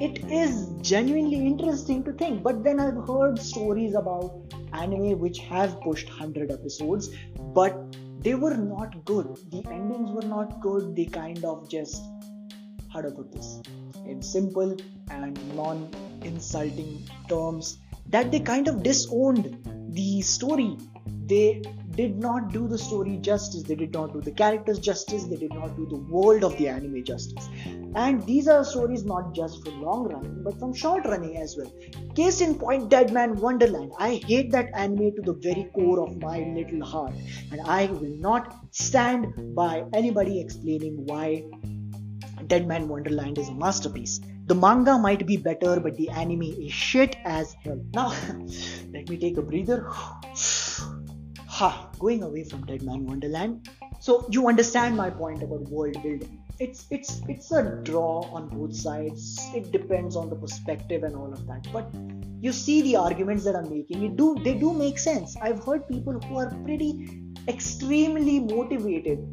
it 0.00 0.22
is 0.30 0.68
genuinely 0.82 1.46
interesting 1.46 2.04
to 2.04 2.12
think. 2.12 2.42
But 2.42 2.62
then 2.62 2.78
I've 2.78 3.06
heard 3.08 3.38
stories 3.38 3.94
about 3.94 4.54
anime 4.74 5.18
which 5.18 5.38
have 5.38 5.80
pushed 5.80 6.08
100 6.10 6.50
episodes, 6.50 7.08
but 7.54 7.96
they 8.20 8.34
were 8.34 8.54
not 8.54 9.02
good. 9.06 9.34
The 9.50 9.64
endings 9.70 10.10
were 10.10 10.28
not 10.28 10.60
good. 10.60 10.94
They 10.94 11.06
kind 11.06 11.42
of 11.44 11.70
just 11.70 12.02
this 13.02 13.60
in 14.06 14.22
simple 14.22 14.76
and 15.10 15.56
non 15.56 15.88
insulting 16.22 17.06
terms 17.28 17.78
that 18.08 18.30
they 18.30 18.40
kind 18.40 18.68
of 18.68 18.82
disowned 18.82 19.58
the 19.90 20.22
story. 20.22 20.76
They 21.26 21.62
did 21.96 22.18
not 22.18 22.52
do 22.52 22.68
the 22.68 22.76
story 22.76 23.16
justice, 23.18 23.62
they 23.62 23.74
did 23.74 23.92
not 23.92 24.12
do 24.12 24.20
the 24.20 24.30
characters 24.30 24.78
justice, 24.78 25.24
they 25.24 25.36
did 25.36 25.54
not 25.54 25.76
do 25.76 25.86
the 25.86 25.96
world 25.96 26.44
of 26.44 26.56
the 26.58 26.68
anime 26.68 27.04
justice. 27.04 27.48
And 27.94 28.24
these 28.26 28.48
are 28.48 28.64
stories 28.64 29.04
not 29.04 29.34
just 29.34 29.64
from 29.64 29.80
long 29.80 30.08
running 30.08 30.42
but 30.42 30.58
from 30.58 30.74
short 30.74 31.04
running 31.06 31.36
as 31.38 31.56
well. 31.56 31.72
Case 32.14 32.40
in 32.40 32.56
point, 32.56 32.90
Deadman 32.90 33.40
Wonderland. 33.40 33.92
I 33.98 34.20
hate 34.26 34.50
that 34.52 34.70
anime 34.74 35.14
to 35.16 35.22
the 35.22 35.34
very 35.34 35.70
core 35.74 36.00
of 36.00 36.20
my 36.20 36.40
little 36.40 36.84
heart, 36.84 37.14
and 37.50 37.60
I 37.62 37.86
will 37.86 38.16
not 38.18 38.54
stand 38.72 39.54
by 39.54 39.84
anybody 39.92 40.40
explaining 40.40 41.06
why 41.06 41.44
Deadman 42.46 42.88
Wonderland 42.88 43.38
is 43.38 43.48
a 43.48 43.54
masterpiece. 43.54 44.20
The 44.46 44.54
manga 44.54 44.98
might 44.98 45.26
be 45.26 45.36
better, 45.36 45.80
but 45.80 45.96
the 45.96 46.10
anime 46.10 46.42
is 46.42 46.72
shit 46.72 47.16
as 47.24 47.54
hell. 47.64 47.80
Now, 47.94 48.08
let 48.92 49.08
me 49.08 49.16
take 49.16 49.36
a 49.38 49.42
breather. 49.42 49.88
ha, 51.46 51.88
going 51.98 52.22
away 52.22 52.44
from 52.44 52.66
Deadman 52.66 53.06
Wonderland. 53.06 53.68
So 54.00 54.26
you 54.30 54.48
understand 54.48 54.96
my 54.96 55.08
point 55.08 55.42
about 55.42 55.62
world 55.62 55.94
building. 56.02 56.40
It's 56.60 56.86
it's 56.90 57.20
it's 57.28 57.50
a 57.52 57.62
draw 57.82 58.20
on 58.32 58.48
both 58.48 58.76
sides. 58.76 59.40
It 59.54 59.72
depends 59.72 60.14
on 60.14 60.28
the 60.30 60.36
perspective 60.36 61.02
and 61.02 61.16
all 61.16 61.32
of 61.32 61.46
that. 61.46 61.66
But 61.72 61.88
you 62.40 62.52
see 62.52 62.82
the 62.82 62.96
arguments 62.96 63.44
that 63.44 63.56
I'm 63.56 63.70
making. 63.70 64.04
It 64.04 64.16
do 64.16 64.36
they 64.44 64.54
do 64.54 64.74
make 64.74 64.98
sense. 64.98 65.36
I've 65.40 65.64
heard 65.64 65.88
people 65.88 66.20
who 66.20 66.38
are 66.38 66.50
pretty 66.64 67.08
extremely 67.48 68.40
motivated 68.40 69.24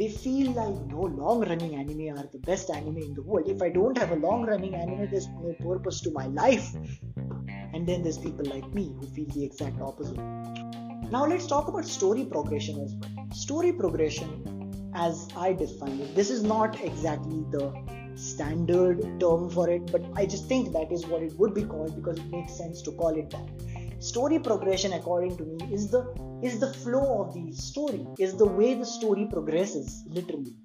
they 0.00 0.08
feel 0.08 0.52
like 0.52 0.76
no 0.90 1.02
long 1.22 1.40
running 1.46 1.74
anime 1.74 2.16
are 2.16 2.26
the 2.32 2.38
best 2.38 2.70
anime 2.70 2.96
in 2.96 3.12
the 3.12 3.20
world. 3.20 3.46
If 3.46 3.60
I 3.60 3.68
don't 3.68 3.98
have 3.98 4.12
a 4.12 4.16
long 4.16 4.46
running 4.46 4.74
anime, 4.74 5.10
there's 5.10 5.28
no 5.28 5.54
purpose 5.60 6.00
to 6.02 6.10
my 6.12 6.26
life. 6.28 6.74
And 7.74 7.86
then 7.86 8.02
there's 8.02 8.16
people 8.16 8.46
like 8.46 8.66
me 8.72 8.94
who 8.98 9.06
feel 9.08 9.26
the 9.34 9.44
exact 9.44 9.78
opposite. 9.82 10.16
Now 11.16 11.26
let's 11.26 11.46
talk 11.46 11.68
about 11.68 11.84
story 11.84 12.24
progression 12.24 12.80
as 12.80 12.94
well. 12.94 13.28
Story 13.34 13.72
progression, 13.74 14.90
as 14.94 15.28
I 15.36 15.52
define 15.52 16.00
it, 16.00 16.14
this 16.14 16.30
is 16.30 16.42
not 16.42 16.80
exactly 16.80 17.44
the 17.50 17.70
standard 18.14 19.02
term 19.20 19.50
for 19.50 19.68
it, 19.68 19.92
but 19.92 20.02
I 20.16 20.24
just 20.24 20.46
think 20.46 20.72
that 20.72 20.90
is 20.90 21.06
what 21.06 21.22
it 21.22 21.38
would 21.38 21.52
be 21.52 21.64
called 21.64 21.94
because 21.94 22.18
it 22.18 22.30
makes 22.30 22.56
sense 22.56 22.80
to 22.82 22.92
call 22.92 23.18
it 23.18 23.28
that 23.30 24.02
story 24.02 24.38
progression 24.38 24.94
according 24.94 25.36
to 25.36 25.44
me 25.44 25.74
is 25.74 25.90
the 25.90 26.02
is 26.42 26.58
the 26.58 26.72
flow 26.72 27.22
of 27.22 27.34
the 27.34 27.52
story 27.52 28.06
is 28.18 28.36
the 28.36 28.46
way 28.46 28.74
the 28.74 28.86
story 28.86 29.26
progresses 29.30 30.04
literally. 30.06 30.56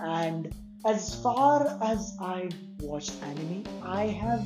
And 0.00 0.54
as 0.84 1.14
far 1.22 1.78
as 1.80 2.16
i've 2.20 2.54
watched 2.80 3.12
anime 3.22 3.62
i 3.82 4.06
have 4.06 4.44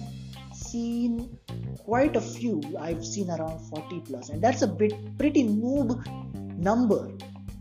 seen 0.55 1.39
quite 1.79 2.17
a 2.17 2.21
few. 2.21 2.61
I've 2.79 3.05
seen 3.05 3.31
around 3.31 3.59
40 3.69 4.01
plus 4.01 4.31
and 4.31 4.43
that's 4.43 4.63
a 4.63 4.67
bit 4.67 4.93
pretty 5.19 5.45
noob 5.45 6.05
number 6.59 7.11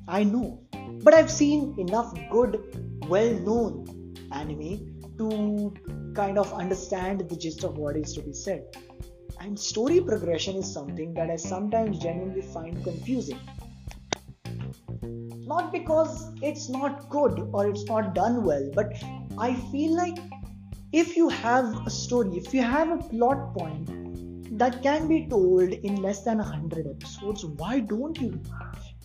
i 0.07 0.23
know. 0.23 0.61
But 1.03 1.13
i've 1.13 1.31
seen 1.31 1.75
enough 1.77 2.13
good 2.31 2.59
well 3.07 3.33
known 3.47 4.15
anime 4.31 4.95
to 5.17 5.73
kind 6.15 6.37
of 6.37 6.53
understand 6.53 7.27
the 7.29 7.35
gist 7.35 7.63
of 7.63 7.77
what 7.77 7.95
is 7.95 8.13
to 8.13 8.21
be 8.21 8.33
said 8.33 8.63
and 9.39 9.59
story 9.59 10.01
progression 10.01 10.55
is 10.55 10.71
something 10.71 11.13
that 11.13 11.29
I 11.29 11.35
sometimes 11.35 11.99
genuinely 11.99 12.41
find 12.41 12.83
confusing. 12.83 13.39
Not 15.47 15.71
because 15.71 16.31
it's 16.41 16.69
not 16.69 17.09
good 17.09 17.49
or 17.53 17.67
it's 17.67 17.85
not 17.85 18.15
done 18.15 18.43
well, 18.43 18.71
but 18.73 18.93
I 19.37 19.53
feel 19.71 19.95
like 19.95 20.17
if 20.91 21.15
you 21.17 21.29
have 21.29 21.85
a 21.85 21.89
story, 21.89 22.37
if 22.37 22.53
you 22.53 22.61
have 22.61 22.89
a 22.89 22.97
plot 22.97 23.53
point 23.53 24.57
that 24.57 24.81
can 24.81 25.07
be 25.07 25.27
told 25.27 25.69
in 25.69 26.01
less 26.01 26.23
than 26.23 26.37
100 26.37 26.87
episodes, 26.87 27.45
why 27.45 27.79
don't 27.79 28.19
you 28.19 28.41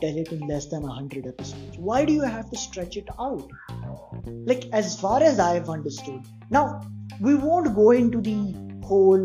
tell 0.01 0.17
it 0.17 0.33
in 0.33 0.41
less 0.47 0.67
than 0.67 0.83
100 0.83 1.27
episodes? 1.27 1.77
Why 1.79 2.05
do 2.05 2.13
you 2.13 2.23
have 2.23 2.49
to 2.51 2.57
stretch 2.57 2.97
it 2.97 3.09
out? 3.19 3.51
Like, 4.25 4.65
as 4.73 4.99
far 4.99 5.23
as 5.23 5.39
I've 5.39 5.69
understood. 5.69 6.23
Now, 6.51 6.81
we 7.21 7.35
won't 7.35 7.75
go 7.75 7.91
into 7.91 8.21
the 8.21 8.70
whole 8.91 9.25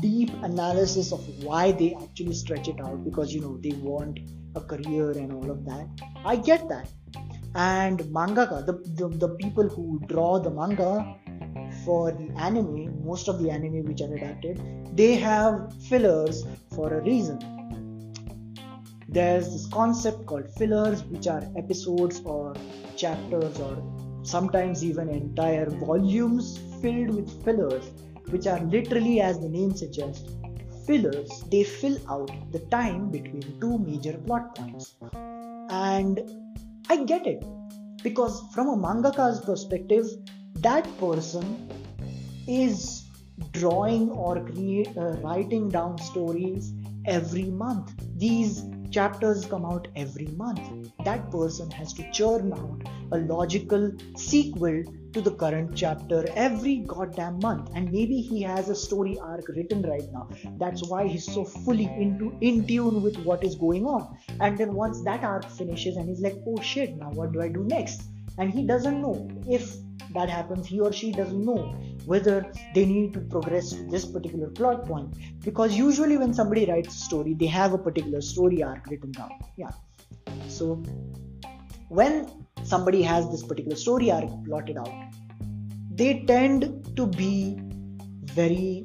deep 0.00 0.30
analysis 0.48 1.12
of 1.12 1.22
why 1.44 1.64
they 1.80 1.94
actually 2.02 2.34
stretch 2.42 2.68
it 2.72 2.80
out 2.80 3.04
because 3.04 3.34
you 3.34 3.40
know 3.40 3.56
they 3.64 3.72
want 3.88 4.20
a 4.56 4.60
career 4.60 5.10
and 5.22 5.32
all 5.32 5.50
of 5.50 5.64
that. 5.66 5.86
I 6.24 6.36
get 6.36 6.68
that. 6.68 6.88
And 7.54 8.00
mangaka 8.18 8.64
the, 8.68 8.74
the, 9.00 9.08
the 9.24 9.28
people 9.42 9.68
who 9.68 10.00
draw 10.06 10.38
the 10.38 10.50
manga 10.50 10.92
for 11.84 12.12
the 12.12 12.28
anime 12.36 13.04
most 13.04 13.28
of 13.28 13.42
the 13.42 13.50
anime 13.50 13.84
which 13.84 14.00
are 14.00 14.14
adapted 14.14 14.60
they 15.00 15.14
have 15.16 15.54
fillers 15.88 16.44
for 16.74 16.94
a 16.94 17.02
reason. 17.02 17.38
There's 19.08 19.52
this 19.52 19.66
concept 19.66 20.24
called 20.26 20.48
fillers 20.58 21.04
which 21.04 21.26
are 21.26 21.42
episodes 21.56 22.22
or 22.24 22.54
chapters 22.96 23.60
or 23.60 23.76
sometimes 24.22 24.82
even 24.84 25.08
entire 25.08 25.68
volumes 25.68 26.58
filled 26.80 27.14
with 27.14 27.44
fillers 27.44 27.90
which 28.34 28.48
are 28.48 28.60
literally, 28.76 29.20
as 29.20 29.38
the 29.38 29.48
name 29.48 29.74
suggests, 29.76 30.28
fillers. 30.86 31.44
They 31.52 31.62
fill 31.62 31.98
out 32.10 32.32
the 32.52 32.58
time 32.78 33.10
between 33.10 33.60
two 33.60 33.78
major 33.78 34.14
plot 34.26 34.56
points. 34.56 34.96
And 35.70 36.20
I 36.88 37.04
get 37.04 37.28
it 37.28 37.44
because, 38.02 38.42
from 38.52 38.68
a 38.68 38.76
mangaka's 38.76 39.40
perspective, 39.40 40.06
that 40.68 40.88
person 40.98 41.70
is 42.48 43.04
drawing 43.52 44.10
or 44.10 44.44
create 44.44 44.96
uh, 44.96 45.12
writing 45.22 45.68
down 45.68 45.98
stories 45.98 46.72
every 47.06 47.44
month 47.44 47.92
these 48.16 48.64
chapters 48.94 49.44
come 49.44 49.64
out 49.66 49.88
every 49.96 50.26
month. 50.36 50.92
That 51.04 51.28
person 51.28 51.68
has 51.72 51.92
to 51.94 52.08
churn 52.12 52.52
out 52.52 52.82
a 53.10 53.18
logical 53.18 53.90
sequel 54.16 54.84
to 55.12 55.20
the 55.20 55.32
current 55.32 55.72
chapter 55.74 56.24
every 56.36 56.76
goddamn 56.86 57.40
month. 57.40 57.70
And 57.74 57.90
maybe 57.90 58.20
he 58.20 58.42
has 58.42 58.68
a 58.68 58.74
story 58.76 59.18
arc 59.18 59.48
written 59.48 59.82
right 59.82 60.06
now. 60.12 60.28
That's 60.58 60.86
why 60.88 61.08
he's 61.08 61.26
so 61.26 61.44
fully 61.44 61.86
into 61.86 62.36
in 62.40 62.66
tune 62.68 63.02
with 63.02 63.18
what 63.24 63.42
is 63.42 63.56
going 63.56 63.84
on. 63.84 64.16
And 64.40 64.56
then 64.56 64.74
once 64.74 65.02
that 65.02 65.24
arc 65.24 65.50
finishes 65.50 65.96
and 65.96 66.08
he's 66.08 66.20
like 66.20 66.36
oh 66.46 66.60
shit 66.60 66.96
now 66.96 67.10
what 67.10 67.32
do 67.32 67.42
i 67.42 67.48
do 67.48 67.64
next? 67.64 68.04
And 68.38 68.52
he 68.52 68.64
doesn't 68.64 69.02
know 69.02 69.28
if 69.48 69.74
that 70.14 70.30
happens 70.30 70.66
he 70.66 70.80
or 70.80 70.92
she 70.92 71.12
doesn't 71.12 71.44
know 71.44 71.74
whether 72.06 72.46
they 72.74 72.84
need 72.84 73.12
to 73.14 73.20
progress 73.20 73.70
to 73.70 73.84
this 73.84 74.04
particular 74.04 74.48
plot 74.48 74.86
point. 74.86 75.14
Because 75.40 75.76
usually 75.76 76.16
when 76.16 76.32
somebody 76.32 76.66
writes 76.66 76.94
a 76.94 76.98
story 76.98 77.34
they 77.34 77.46
have 77.46 77.72
a 77.72 77.78
particular 77.78 78.20
story 78.20 78.62
arc 78.62 78.86
written 78.86 79.12
down. 79.12 79.30
Yeah. 79.56 79.70
So 80.48 80.82
when 81.88 82.28
somebody 82.62 83.02
has 83.02 83.30
this 83.30 83.42
particular 83.42 83.76
story 83.76 84.10
arc 84.10 84.30
plotted 84.46 84.78
out 84.78 84.92
they 85.90 86.24
tend 86.26 86.96
to 86.96 87.06
be 87.06 87.58
very 88.24 88.84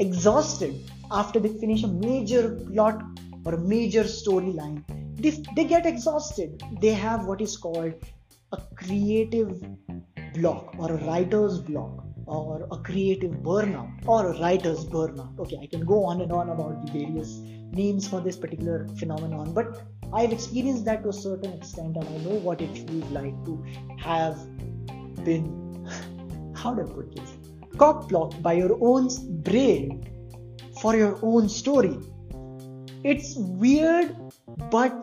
exhausted 0.00 0.74
after 1.10 1.38
they 1.38 1.48
finish 1.48 1.82
a 1.84 1.88
major 1.88 2.56
plot 2.72 3.02
or 3.44 3.54
a 3.54 3.58
major 3.58 4.02
storyline. 4.02 4.82
They, 5.20 5.30
they 5.54 5.64
get 5.64 5.86
exhausted. 5.86 6.62
They 6.80 6.92
have 6.92 7.26
what 7.26 7.40
is 7.40 7.56
called 7.56 7.94
a 8.52 8.60
creative 8.74 9.62
block 10.38 10.74
or 10.78 10.92
a 10.92 11.04
writer's 11.04 11.58
block 11.58 12.04
or 12.26 12.66
a 12.70 12.78
creative 12.78 13.32
burnout 13.48 13.90
or 14.06 14.32
a 14.32 14.40
writer's 14.40 14.84
burnout. 14.84 15.38
Okay, 15.38 15.58
I 15.62 15.66
can 15.66 15.84
go 15.84 16.04
on 16.04 16.20
and 16.20 16.32
on 16.32 16.50
about 16.50 16.86
the 16.86 16.92
various 16.92 17.38
names 17.72 18.08
for 18.08 18.20
this 18.20 18.36
particular 18.36 18.88
phenomenon, 18.98 19.52
but 19.52 19.82
I've 20.12 20.32
experienced 20.32 20.84
that 20.86 21.02
to 21.02 21.10
a 21.10 21.12
certain 21.12 21.52
extent 21.52 21.96
and 21.96 22.04
I 22.04 22.16
know 22.24 22.38
what 22.48 22.60
it 22.60 22.76
feels 22.88 23.10
like 23.10 23.44
to 23.44 23.64
have 23.98 24.38
been, 25.24 25.86
how 26.54 26.74
do 26.74 26.82
I 26.82 26.92
put 26.92 27.14
this, 27.14 27.36
cock 27.76 28.08
blocked 28.08 28.42
by 28.42 28.54
your 28.54 28.76
own 28.80 29.08
brain 29.42 30.08
for 30.80 30.96
your 30.96 31.18
own 31.22 31.48
story. 31.48 31.98
It's 33.04 33.34
weird, 33.36 34.16
but 34.70 34.96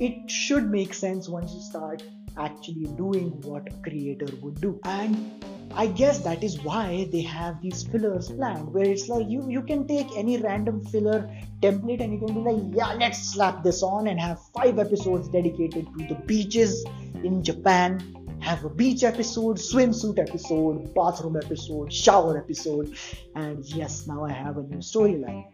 it 0.00 0.30
should 0.30 0.70
make 0.70 0.94
sense 0.94 1.28
once 1.28 1.52
you 1.52 1.60
start 1.60 2.02
actually 2.40 2.86
doing 2.96 3.30
what 3.42 3.68
a 3.68 3.76
creator 3.88 4.28
would 4.40 4.60
do. 4.60 4.80
And 4.84 5.44
I 5.72 5.86
guess 5.86 6.18
that 6.20 6.42
is 6.42 6.60
why 6.62 7.08
they 7.12 7.22
have 7.22 7.60
these 7.62 7.84
fillers 7.84 8.30
planned, 8.30 8.72
where 8.72 8.84
it's 8.84 9.08
like 9.08 9.28
you 9.28 9.48
you 9.48 9.62
can 9.62 9.86
take 9.86 10.08
any 10.16 10.38
random 10.38 10.84
filler 10.86 11.30
template 11.62 12.00
and 12.00 12.12
you 12.12 12.18
can 12.18 12.34
be 12.34 12.40
like, 12.40 12.62
yeah, 12.74 12.94
let's 12.94 13.22
slap 13.32 13.62
this 13.62 13.82
on 13.82 14.08
and 14.08 14.18
have 14.18 14.40
five 14.56 14.78
episodes 14.78 15.28
dedicated 15.28 15.86
to 15.98 16.06
the 16.08 16.16
beaches 16.26 16.84
in 17.22 17.42
Japan. 17.42 18.16
Have 18.40 18.64
a 18.64 18.70
beach 18.70 19.04
episode, 19.04 19.58
swimsuit 19.58 20.18
episode, 20.18 20.94
bathroom 20.94 21.36
episode, 21.36 21.92
shower 21.92 22.38
episode, 22.38 22.96
and 23.34 23.62
yes, 23.66 24.06
now 24.06 24.24
I 24.24 24.32
have 24.32 24.56
a 24.56 24.62
new 24.62 24.78
storyline. 24.78 25.44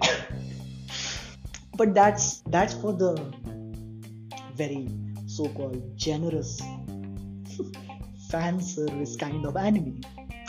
but 1.76 1.92
that's 1.92 2.40
that's 2.46 2.72
for 2.72 2.92
the 2.92 3.16
very 4.54 4.86
so-called 5.36 5.96
generous 5.96 6.60
fan 8.30 8.60
service 8.60 9.16
kind 9.16 9.44
of 9.44 9.56
anime 9.56 10.00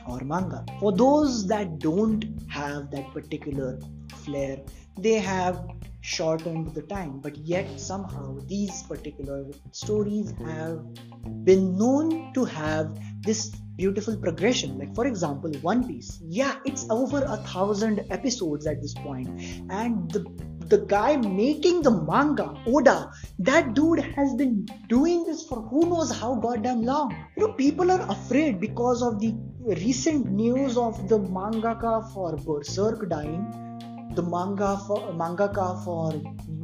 or 0.08 0.20
manga. 0.24 0.66
For 0.80 0.92
those 0.92 1.48
that 1.48 1.80
don't 1.80 2.26
have 2.50 2.92
that 2.92 3.12
particular 3.12 3.80
flair, 4.24 4.60
they 4.98 5.20
have 5.20 5.66
shortened 6.02 6.74
the 6.76 6.84
time, 6.84 7.20
but 7.20 7.36
yet 7.38 7.80
somehow 7.80 8.38
these 8.48 8.84
particular 8.84 9.46
stories 9.72 10.32
hmm. 10.32 10.48
have 10.48 10.80
been 11.44 11.78
known 11.78 12.32
to 12.34 12.46
have 12.46 12.98
this 13.24 13.50
beautiful 13.76 14.16
progression. 14.16 14.78
Like, 14.78 14.94
for 14.94 15.08
example, 15.08 15.52
One 15.62 15.88
Piece. 15.88 16.20
Yeah, 16.24 16.56
it's 16.64 16.86
over 16.90 17.24
a 17.24 17.38
thousand 17.38 18.06
episodes 18.12 18.68
at 18.68 18.82
this 18.82 18.94
point, 18.94 19.30
and 19.70 20.10
the 20.12 20.24
the 20.70 20.80
guy 20.80 21.16
making 21.18 21.82
the 21.82 21.92
manga, 21.92 22.54
Oda, 22.66 23.12
that 23.40 23.74
dude 23.74 24.00
has 24.00 24.34
been 24.36 24.68
doing 24.88 25.24
this 25.24 25.46
for 25.46 25.62
who 25.62 25.90
knows 25.90 26.12
how 26.12 26.36
goddamn 26.36 26.84
long. 26.84 27.16
You 27.38 27.48
know, 27.48 27.54
people 27.54 27.92
are 27.92 28.02
afraid 28.10 28.60
because 28.60 29.02
of 29.02 29.20
the 29.20 29.36
recent 29.66 30.28
news 30.32 30.78
of 30.78 31.08
the 31.08 31.20
mangaka 31.20 32.12
for 32.14 32.36
Berserk 32.38 33.10
dying, 33.10 33.46
the 34.16 34.24
manga 34.24 34.78
for 34.88 35.00
mangaka 35.14 35.84
for 35.84 36.12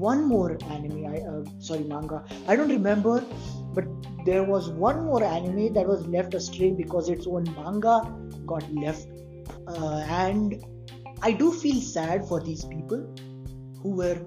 one 0.10 0.26
more 0.26 0.58
anime. 0.70 1.06
I 1.06 1.18
uh, 1.18 1.44
sorry 1.60 1.84
manga. 1.84 2.24
I 2.48 2.56
don't 2.56 2.70
remember, 2.70 3.24
but 3.74 3.86
there 4.26 4.44
was 4.44 4.70
one 4.70 5.06
more 5.06 5.24
anime 5.24 5.74
that 5.74 5.88
was 5.88 6.08
left 6.08 6.34
astray 6.34 6.72
because 6.72 7.10
its 7.10 7.28
own 7.28 7.44
manga 7.56 8.02
got 8.46 8.72
left, 8.74 9.08
uh, 9.68 10.04
and 10.08 10.64
I 11.22 11.32
do 11.34 11.52
feel 11.52 11.82
sad 11.82 12.28
for 12.28 12.42
these 12.42 12.66
people 12.66 13.08
who 13.82 13.91
were 13.91 14.20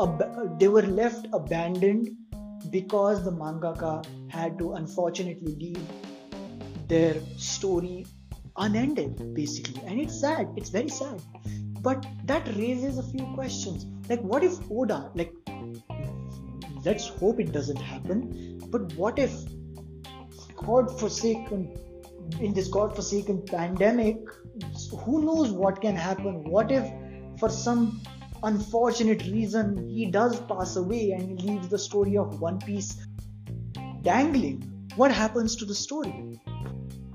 ab- 0.00 0.58
they 0.58 0.68
were 0.68 0.82
left 0.82 1.26
abandoned 1.32 2.10
because 2.70 3.24
the 3.24 3.30
mangaka 3.30 3.94
had 4.28 4.58
to 4.58 4.72
unfortunately 4.74 5.54
leave 5.56 5.86
their 6.88 7.14
story 7.36 8.06
unended 8.56 9.34
basically. 9.34 9.82
And 9.86 10.00
it's 10.00 10.20
sad 10.20 10.48
it's 10.56 10.70
very 10.70 10.88
sad. 10.88 11.20
But 11.82 12.06
that 12.24 12.46
raises 12.56 12.98
a 12.98 13.02
few 13.02 13.26
questions. 13.34 13.86
Like 14.08 14.20
what 14.20 14.44
if 14.44 14.58
oda 14.70 15.10
like 15.14 15.32
let's 16.84 17.08
hope 17.08 17.40
it 17.40 17.52
doesn't 17.52 17.80
happen 17.92 18.60
but 18.70 18.92
what 18.94 19.18
if 19.18 19.32
god 20.56 20.88
forsaken 21.00 21.76
in 22.40 22.52
this 22.54 22.68
god 22.68 22.94
forsaken 22.94 23.42
pandemic 23.44 24.18
who 25.04 25.24
knows 25.24 25.50
what 25.50 25.80
can 25.80 25.96
happen? 25.96 26.44
What 26.44 26.70
if 26.70 26.84
for 27.38 27.48
some 27.48 28.00
unfortunate 28.46 29.22
reason 29.26 29.88
he 29.88 30.06
does 30.06 30.40
pass 30.42 30.76
away 30.76 31.10
and 31.10 31.28
he 31.28 31.48
leaves 31.48 31.68
the 31.68 31.78
story 31.78 32.16
of 32.16 32.40
One 32.40 32.58
Piece 32.60 32.96
dangling. 34.02 34.62
What 34.94 35.10
happens 35.10 35.56
to 35.56 35.64
the 35.64 35.74
story? 35.74 36.38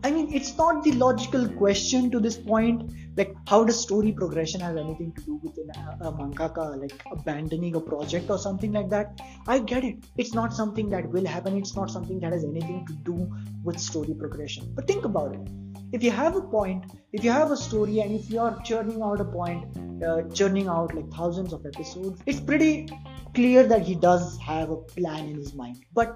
I 0.04 0.12
mean, 0.12 0.34
it's 0.34 0.58
not 0.58 0.84
the 0.84 0.92
logical 0.94 1.48
question 1.48 2.12
to 2.12 2.20
this 2.20 2.36
point. 2.36 2.92
Like, 3.16 3.34
how 3.48 3.64
does 3.64 3.80
story 3.80 4.12
progression 4.12 4.60
have 4.60 4.76
anything 4.76 5.14
to 5.14 5.22
do 5.22 5.40
with 5.44 5.58
a, 5.58 6.08
a 6.08 6.12
mangaka 6.12 6.80
like 6.82 7.02
abandoning 7.12 7.76
a 7.76 7.80
project 7.80 8.30
or 8.30 8.38
something 8.38 8.74
like 8.74 8.90
that? 8.90 9.22
I 9.48 9.60
get 9.60 9.84
it. 9.86 10.04
It's 10.18 10.34
not 10.34 10.54
something 10.54 10.90
that 10.90 11.08
will 11.10 11.26
happen. 11.26 11.58
It's 11.58 11.76
not 11.76 11.92
something 11.92 12.20
that 12.22 12.34
has 12.34 12.44
anything 12.44 12.86
to 12.88 12.94
do 12.94 13.32
with 13.64 13.80
story 13.80 14.14
progression. 14.14 14.72
But 14.76 14.88
think 14.88 15.06
about 15.06 15.36
it 15.36 15.71
if 15.92 16.04
you 16.04 16.12
have 16.12 16.36
a 16.36 16.42
point 16.42 16.84
if 17.14 17.24
you 17.24 17.32
have 17.32 17.52
a 17.52 17.58
story 17.58 18.00
and 18.00 18.20
if 18.20 18.30
you 18.30 18.40
are 18.40 18.60
churning 18.64 19.02
out 19.02 19.20
a 19.20 19.26
point 19.26 19.66
uh, 20.04 20.22
churning 20.34 20.68
out 20.68 20.94
like 20.96 21.10
thousands 21.12 21.54
of 21.54 21.66
episodes 21.66 22.22
it's 22.26 22.40
pretty 22.40 22.88
clear 23.34 23.64
that 23.64 23.82
he 23.82 23.96
does 23.96 24.38
have 24.40 24.70
a 24.70 24.78
plan 24.78 25.30
in 25.30 25.36
his 25.36 25.54
mind. 25.54 25.78
But 25.94 26.16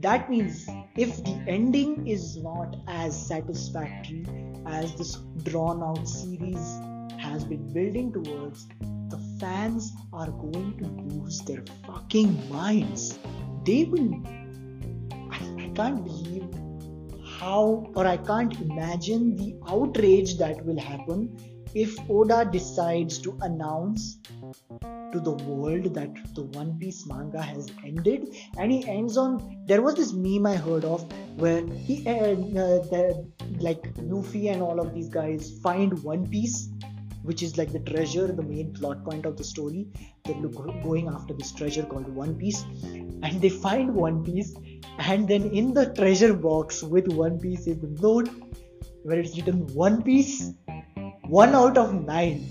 that 0.00 0.30
means 0.30 0.68
if 0.96 1.22
the 1.24 1.42
ending 1.46 2.06
is 2.06 2.36
not 2.36 2.76
as 2.88 3.14
satisfactory 3.26 4.24
as 4.66 4.94
this 4.94 5.16
drawn 5.42 5.82
out 5.82 6.08
series 6.08 6.80
has 7.18 7.44
been 7.44 7.72
building 7.72 8.12
towards 8.12 8.66
the 9.08 9.18
fans 9.38 9.92
are 10.12 10.30
going 10.30 10.76
to 10.78 11.14
lose 11.14 11.40
their 11.40 11.62
fucking 11.86 12.48
minds. 12.48 13.18
They 13.64 13.84
will 13.84 14.22
I, 15.30 15.64
I 15.64 15.70
can't 15.74 16.04
believe 16.04 16.39
how 17.40 17.90
or 17.94 18.06
I 18.06 18.18
can't 18.18 18.60
imagine 18.60 19.34
the 19.36 19.54
outrage 19.66 20.36
that 20.38 20.64
will 20.64 20.78
happen 20.78 21.36
if 21.74 21.96
Oda 22.10 22.48
decides 22.50 23.18
to 23.20 23.36
announce 23.40 24.18
to 25.12 25.20
the 25.20 25.30
world 25.30 25.94
that 25.94 26.10
the 26.34 26.42
One 26.42 26.78
Piece 26.78 27.06
manga 27.06 27.40
has 27.40 27.70
ended, 27.84 28.28
and 28.58 28.72
he 28.72 28.86
ends 28.86 29.16
on. 29.16 29.64
There 29.66 29.82
was 29.82 29.94
this 29.94 30.12
meme 30.12 30.46
I 30.46 30.56
heard 30.56 30.84
of 30.84 31.10
where 31.36 31.64
he, 31.66 32.00
uh, 32.06 32.34
the, 32.34 33.26
like 33.58 33.92
Luffy 33.98 34.48
and 34.48 34.62
all 34.62 34.80
of 34.80 34.94
these 34.94 35.08
guys 35.08 35.58
find 35.62 36.02
One 36.02 36.28
Piece, 36.28 36.68
which 37.22 37.42
is 37.42 37.56
like 37.58 37.72
the 37.72 37.80
treasure, 37.80 38.26
the 38.26 38.42
main 38.42 38.72
plot 38.72 39.04
point 39.04 39.26
of 39.26 39.36
the 39.36 39.44
story. 39.44 39.86
They're 40.24 40.34
going 40.82 41.08
after 41.08 41.34
this 41.34 41.52
treasure 41.52 41.84
called 41.84 42.08
One 42.08 42.36
Piece, 42.36 42.62
and 42.92 43.40
they 43.40 43.48
find 43.48 43.94
One 43.94 44.24
Piece, 44.24 44.54
and 45.00 45.26
then 45.26 45.44
in 45.44 45.72
the 45.72 45.86
treasure 45.94 46.34
box 46.34 46.82
with 46.82 47.08
One 47.08 47.38
Piece 47.40 47.66
is 47.66 47.78
the 47.80 47.88
note 48.02 48.28
where 49.02 49.18
it's 49.18 49.34
written 49.34 49.66
One 49.68 50.02
Piece, 50.02 50.52
one 51.22 51.54
out 51.54 51.78
of 51.78 51.94
nine. 52.04 52.46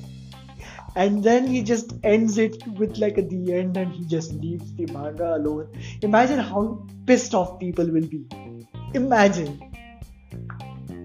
And 0.95 1.23
then 1.23 1.45
he 1.45 1.61
just 1.61 1.93
ends 2.03 2.39
it 2.39 2.65
with 2.69 2.97
like 2.97 3.19
at 3.19 3.29
the 3.29 3.53
end 3.53 3.77
and 3.77 3.91
he 3.93 4.03
just 4.05 4.33
leaves 4.33 4.73
the 4.73 4.87
manga 4.87 5.35
alone. 5.35 5.71
Imagine 6.01 6.39
how 6.39 6.87
pissed 7.05 7.35
off 7.35 7.59
people 7.59 7.85
will 7.85 8.07
be. 8.07 8.25
Imagine. 8.95 9.61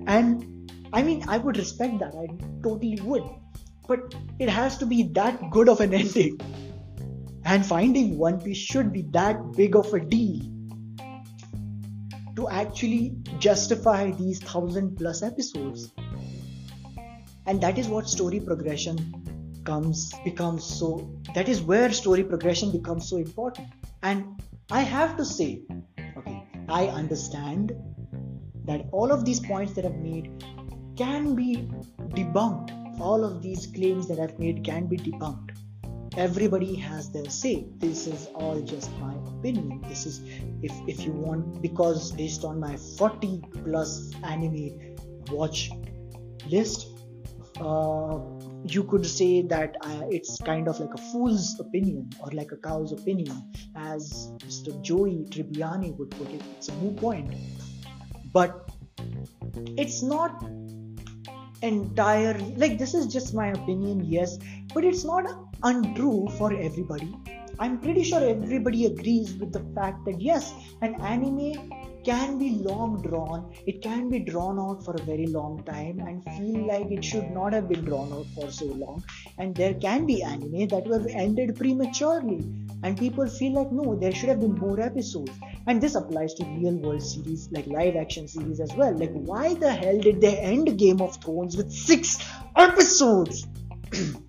And 0.07 0.73
I 0.95 1.03
mean, 1.03 1.25
I 1.29 1.37
would 1.37 1.59
respect 1.59 1.99
that. 1.99 2.15
I 2.15 2.27
totally 2.63 2.99
would. 3.03 3.25
But 3.87 4.15
it 4.39 4.49
has 4.49 4.79
to 4.79 4.87
be 4.87 5.03
that 5.13 5.51
good 5.51 5.69
of 5.69 5.83
an 5.83 5.93
ending. 6.03 6.41
And 7.45 7.67
finding 7.67 8.17
One 8.17 8.41
Piece 8.41 8.57
should 8.57 8.95
be 8.95 9.03
that 9.13 9.53
big 9.53 9.77
of 9.77 9.93
a 9.93 10.01
deal 10.01 10.54
to 12.37 12.49
actually 12.49 13.15
justify 13.39 14.11
these 14.11 14.41
thousand 14.41 14.97
plus 14.97 15.23
episodes. 15.23 15.93
And 17.47 17.61
that 17.61 17.79
is 17.79 17.89
what 17.89 18.09
story 18.09 18.41
progression 18.41 19.25
comes 19.65 20.13
becomes 20.25 20.63
so 20.63 21.11
that 21.35 21.49
is 21.49 21.63
where 21.63 21.91
story 21.91 22.23
progression 22.23 22.71
becomes 22.71 23.09
so 23.09 23.17
important. 23.17 23.69
And 24.03 24.43
I 24.71 24.81
have 24.81 25.17
to 25.17 25.25
say, 25.25 25.63
okay, 26.17 26.43
I 26.69 26.87
understand 26.89 27.73
that 28.65 28.87
all 28.93 29.13
of 29.13 29.25
these 29.25 29.41
points 29.41 29.75
that 29.75 29.85
I've 29.85 29.97
made 29.97 30.45
can 30.97 31.35
be 31.35 31.69
debunked. 32.11 33.01
All 33.01 33.25
of 33.25 33.43
these 33.43 33.67
claims 33.67 34.07
that 34.09 34.21
I've 34.21 34.39
made 34.39 34.65
can 34.65 34.87
be 34.87 34.97
debunked. 34.97 35.54
Everybody 36.17 36.77
has 36.77 37.11
their 37.11 37.29
say. 37.29 37.67
This 37.79 38.07
is 38.07 38.29
all 38.35 38.61
just 38.61 38.91
my 38.99 39.15
opinion. 39.27 39.83
This 39.89 40.07
is 40.07 40.21
if 40.63 40.73
if 40.87 41.05
you 41.05 41.13
want 41.13 41.61
because 41.61 42.13
based 42.13 42.45
on 42.45 42.61
my 42.61 42.77
40 42.77 43.43
plus 43.65 44.13
anime 44.23 44.95
watch 45.31 45.71
list, 46.49 46.87
uh, 47.61 48.21
you 48.65 48.85
could 48.85 49.05
say 49.05 49.43
that 49.43 49.77
uh, 49.81 50.03
it's 50.09 50.39
kind 50.39 50.69
of 50.69 50.79
like 50.79 50.95
a 50.95 51.03
fool's 51.13 51.59
opinion 51.59 52.11
or 52.21 52.31
like 52.33 52.53
a 52.53 52.57
cow's 52.57 52.93
opinion, 52.93 53.53
as 53.75 54.33
Mr. 54.39 54.81
Joey 54.83 55.27
Tribbiani 55.31 55.97
would 55.99 56.11
put 56.11 56.31
it. 56.31 56.43
It's 56.57 56.69
a 56.69 56.75
moot 56.75 56.97
point. 56.97 57.35
But 58.33 58.71
it's 59.77 60.03
not 60.03 60.45
entirely 61.63 62.55
like 62.57 62.79
this 62.79 62.93
is 62.93 63.07
just 63.07 63.33
my 63.33 63.49
opinion 63.49 64.05
yes 64.05 64.39
but 64.75 64.85
it's 64.85 65.05
not 65.05 65.25
untrue 65.63 66.29
for 66.37 66.53
everybody. 66.53 67.17
I'm 67.59 67.79
pretty 67.79 68.03
sure 68.03 68.21
everybody 68.21 68.87
agrees 68.87 69.35
with 69.37 69.53
the 69.53 69.65
fact 69.75 70.05
that 70.07 70.21
yes 70.21 70.53
an 70.83 71.01
anime 71.01 71.71
can 72.05 72.39
be 72.39 72.51
long 72.51 73.01
drawn. 73.01 73.53
It 73.67 73.81
can 73.81 74.11
be 74.11 74.19
drawn 74.19 74.59
out 74.59 74.85
for 74.85 74.95
a 74.95 75.03
very 75.03 75.27
long 75.27 75.63
time 75.65 76.01
and 76.01 76.23
feel 76.37 76.67
like 76.67 76.91
it 76.91 77.05
should 77.05 77.31
not 77.31 77.53
have 77.53 77.69
been 77.69 77.85
drawn 77.85 78.13
out 78.13 78.27
for 78.35 78.51
so 78.51 78.67
long. 78.67 79.05
And 79.39 79.55
there 79.55 79.75
can 79.75 80.05
be 80.05 80.23
anime 80.23 80.69
that 80.69 80.87
were 80.87 81.07
ended 81.09 81.57
prematurely 81.57 82.45
and 82.83 82.99
people 82.99 83.27
feel 83.27 83.55
like 83.55 83.73
no 83.73 83.95
there 83.95 84.13
should 84.13 84.29
have 84.29 84.41
been 84.41 84.57
more 84.57 84.81
episodes. 84.81 85.33
And 85.67 85.81
this 85.81 85.95
applies 85.95 86.35
to 86.35 86.45
real 86.45 86.77
world 86.77 87.03
series 87.03 87.49
like 87.53 87.67
live 87.67 87.97
action 87.97 88.29
series 88.29 88.61
as 88.61 88.75
well. 88.75 88.93
Like 88.93 89.13
why 89.13 89.55
the 89.55 89.73
hell 89.73 89.99
did 89.99 90.21
they 90.21 90.37
end 90.37 90.77
game 90.79 91.01
of 91.01 91.17
thrones 91.23 91.57
with 91.57 91.73
six 91.73 92.19
episodes 92.57 93.47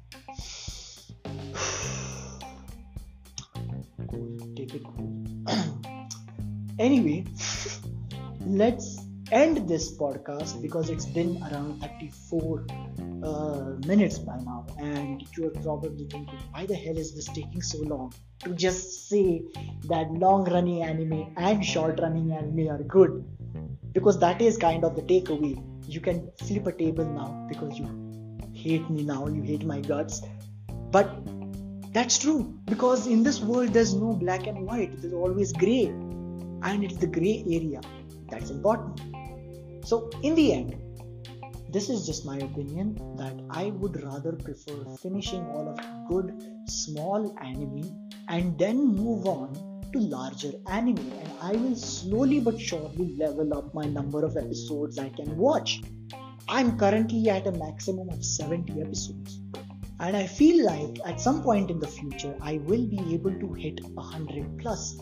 anyway 6.80 7.24
let's 8.46 9.06
end 9.32 9.68
this 9.68 9.98
podcast 9.98 10.62
because 10.62 10.90
it's 10.90 11.06
been 11.06 11.42
around 11.52 11.82
34 11.82 12.66
uh, 13.24 13.88
minutes 13.88 14.20
by 14.20 14.38
now 14.38 14.66
and 14.78 15.24
you 15.36 15.48
are 15.48 15.62
probably 15.62 16.06
thinking 16.12 16.40
why 16.52 16.66
the 16.66 16.76
hell 16.76 16.98
is 16.98 17.16
this 17.16 17.26
taking 17.26 17.62
so 17.62 17.80
long 17.80 18.14
to 18.40 18.54
just 18.54 19.10
say 19.10 19.42
that 19.86 20.12
long 20.12 20.44
running 20.46 20.84
anime 20.84 21.34
and 21.38 21.66
short 21.66 22.00
running 22.00 22.32
anime 22.32 22.70
are 22.70 22.84
good? 22.84 23.26
Because 23.94 24.20
that 24.20 24.42
is 24.42 24.58
kind 24.58 24.84
of 24.84 24.96
the 24.96 25.02
takeaway. 25.02 25.56
You 25.88 26.02
can 26.02 26.30
flip 26.44 26.68
a 26.68 26.72
table 26.72 27.06
now 27.06 27.48
because 27.50 27.80
you 27.80 27.88
hate 28.54 28.88
me 28.90 29.04
now 29.04 29.28
you 29.28 29.42
hate 29.42 29.66
my 29.66 29.80
guts. 29.80 30.22
But 30.92 31.10
that's 31.96 32.18
true. 32.18 32.54
Because 32.66 33.08
in 33.08 33.24
this 33.24 33.40
world 33.40 33.70
there's 33.70 33.94
no 33.94 34.12
black 34.14 34.48
and 34.48 34.66
white. 34.68 35.02
There's 35.02 35.14
always 35.14 35.54
gray. 35.54 35.86
And 36.70 36.84
it's 36.84 36.98
the 36.98 37.08
gray 37.08 37.44
area. 37.48 37.80
That's 38.30 38.50
important. 38.50 39.00
So, 39.86 40.10
in 40.22 40.36
the 40.36 40.52
end, 40.54 40.76
this 41.70 41.90
is 41.90 42.06
just 42.06 42.26
my 42.26 42.38
opinion 42.38 42.96
that 43.18 43.40
I 43.50 43.66
would 43.68 44.04
rather 44.04 44.34
prefer 44.34 44.84
finishing 45.02 45.46
all 45.52 45.70
of 45.70 45.80
good 46.10 46.34
small 46.68 47.34
anime 47.42 48.10
and 48.28 48.60
then 48.60 48.88
move 48.88 49.26
on 49.26 49.54
to 49.94 50.00
larger 50.00 50.52
anime. 50.68 50.98
And 50.98 51.32
I 51.42 51.54
will 51.54 51.78
slowly 51.78 52.42
but 52.42 52.60
surely 52.60 53.16
level 53.16 53.58
up 53.58 53.74
my 53.74 53.86
number 53.86 54.26
of 54.26 54.36
episodes 54.36 55.00
I 55.00 55.10
can 55.10 55.38
watch. 55.38 55.82
I'm 56.50 56.78
currently 56.78 57.30
at 57.30 57.48
a 57.48 57.54
maximum 57.54 58.10
of 58.10 58.26
70 58.26 58.82
episodes. 58.82 59.40
And 60.00 60.18
I 60.18 60.28
feel 60.28 60.66
like 60.66 61.00
at 61.06 61.22
some 61.22 61.42
point 61.42 61.72
in 61.72 61.80
the 61.80 61.88
future 61.88 62.36
I 62.42 62.58
will 62.66 62.86
be 62.86 63.00
able 63.14 63.34
to 63.40 63.54
hit 63.54 63.84
100 63.84 64.60
plus 64.60 64.98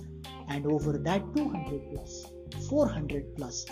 and 0.50 0.66
over 0.66 0.98
that 0.98 1.36
200 1.36 1.82
plus, 1.92 2.26
400 2.70 3.36
plus, 3.36 3.66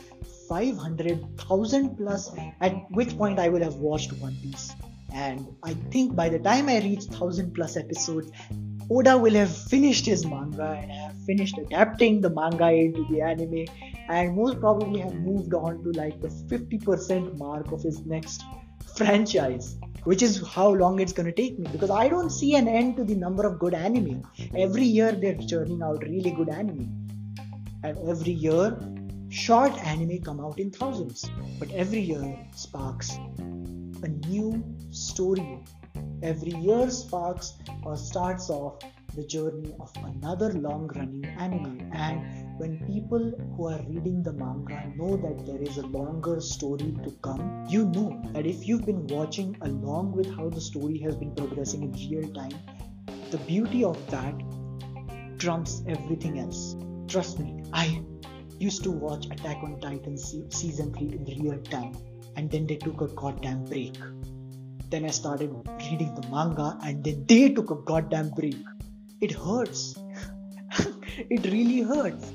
500,000 0.50 1.98
plus, 1.98 2.32
at 2.60 2.74
which 2.92 3.16
point 3.18 3.40
I 3.40 3.50
will 3.50 3.62
have 3.62 3.76
watched 3.76 4.14
One 4.14 4.36
Piece. 4.42 4.74
And 5.14 5.46
I 5.64 5.74
think 5.92 6.16
by 6.16 6.30
the 6.30 6.40
time 6.40 6.70
I 6.70 6.80
reach 6.80 7.06
1000 7.06 7.54
plus 7.54 7.78
episodes, 7.78 8.32
Oda 8.90 9.18
will 9.18 9.34
have 9.34 9.56
finished 9.56 10.06
his 10.06 10.26
manga 10.26 10.78
and 10.82 10.92
have 10.92 11.16
finished 11.26 11.58
adapting 11.58 12.22
the 12.22 12.30
manga 12.30 12.72
into 12.72 13.06
the 13.10 13.22
anime 13.22 13.66
and 14.10 14.36
most 14.36 14.60
probably 14.60 15.00
have 15.00 15.14
moved 15.16 15.54
on 15.54 15.84
to 15.84 15.92
like 15.92 16.20
the 16.20 16.28
50% 16.28 17.38
mark 17.38 17.72
of 17.72 17.82
his 17.84 18.06
next 18.06 18.44
franchise 18.96 19.78
which 20.04 20.22
is 20.22 20.46
how 20.48 20.70
long 20.70 21.00
it's 21.00 21.14
going 21.14 21.26
to 21.26 21.32
take 21.32 21.60
me 21.60 21.68
because 21.72 21.90
I 21.90 22.08
don't 22.08 22.30
see 22.30 22.56
an 22.56 22.68
end 22.68 22.98
to 22.98 23.04
the 23.04 23.16
number 23.16 23.46
of 23.46 23.60
good 23.60 23.74
anime. 23.74 24.24
Every 24.56 24.84
year 24.84 25.12
they're 25.12 25.38
churning 25.38 25.82
out 25.82 26.04
really 26.04 26.32
good 26.32 26.50
anime. 26.50 26.98
And 27.84 27.98
every 28.08 28.34
year 28.34 28.78
Short 29.32 29.72
anime 29.88 30.22
come 30.22 30.42
out 30.42 30.60
in 30.60 30.72
thousands, 30.72 31.24
but 31.58 31.72
every 31.72 32.02
year 32.02 32.38
sparks 32.54 33.12
a 34.04 34.10
new 34.28 34.62
story. 34.90 35.64
Every 36.22 36.52
year 36.52 36.90
sparks 36.90 37.54
or 37.84 37.96
starts 37.96 38.50
off 38.50 38.84
the 39.16 39.24
journey 39.24 39.74
of 39.80 39.90
another 40.04 40.52
long 40.52 40.88
running 40.94 41.24
anime. 41.40 41.90
And 41.94 42.41
when 42.58 42.86
people 42.86 43.32
who 43.56 43.68
are 43.68 43.82
reading 43.88 44.22
the 44.24 44.34
manga 44.34 44.92
know 44.96 45.18
that 45.18 45.46
there 45.46 45.62
is 45.62 45.78
a 45.78 45.88
longer 45.88 46.40
story 46.40 46.96
to 47.04 47.12
come, 47.22 47.66
you 47.70 47.86
know 47.86 48.22
that 48.34 48.46
if 48.46 48.68
you've 48.68 48.86
been 48.86 49.08
watching 49.08 49.56
along 49.62 50.12
with 50.12 50.30
how 50.36 50.50
the 50.50 50.62
story 50.62 50.98
has 51.00 51.16
been 51.16 51.34
progressing 51.36 51.84
in 51.84 51.92
real 52.10 52.32
time, 52.34 52.58
the 53.32 53.38
beauty 53.40 53.84
of 53.84 53.98
that 54.12 54.34
trumps 55.40 55.84
everything 55.88 56.40
else. 56.40 56.76
Trust 57.08 57.40
me, 57.40 57.64
I 57.74 58.04
used 58.60 58.84
to 58.84 58.92
watch 58.92 59.26
Attack 59.26 59.64
on 59.64 59.80
Titan 59.80 60.18
season 60.18 60.94
3 60.94 61.08
in 61.08 61.44
real 61.44 61.60
time 61.64 61.96
and 62.36 62.50
then 62.50 62.68
they 62.68 62.76
took 62.76 63.02
a 63.02 63.08
goddamn 63.08 63.66
break. 63.66 63.98
Then 64.90 65.06
I 65.06 65.10
started 65.10 65.52
reading 65.90 66.14
the 66.16 66.28
manga 66.30 66.78
and 66.84 67.04
then 67.04 67.26
they 67.28 67.50
took 67.50 67.72
a 67.72 67.76
goddamn 67.76 68.30
break. 68.30 68.64
It 69.22 69.32
hurts. 69.32 69.96
it 71.30 71.46
really 71.46 71.82
hurts. 71.82 72.32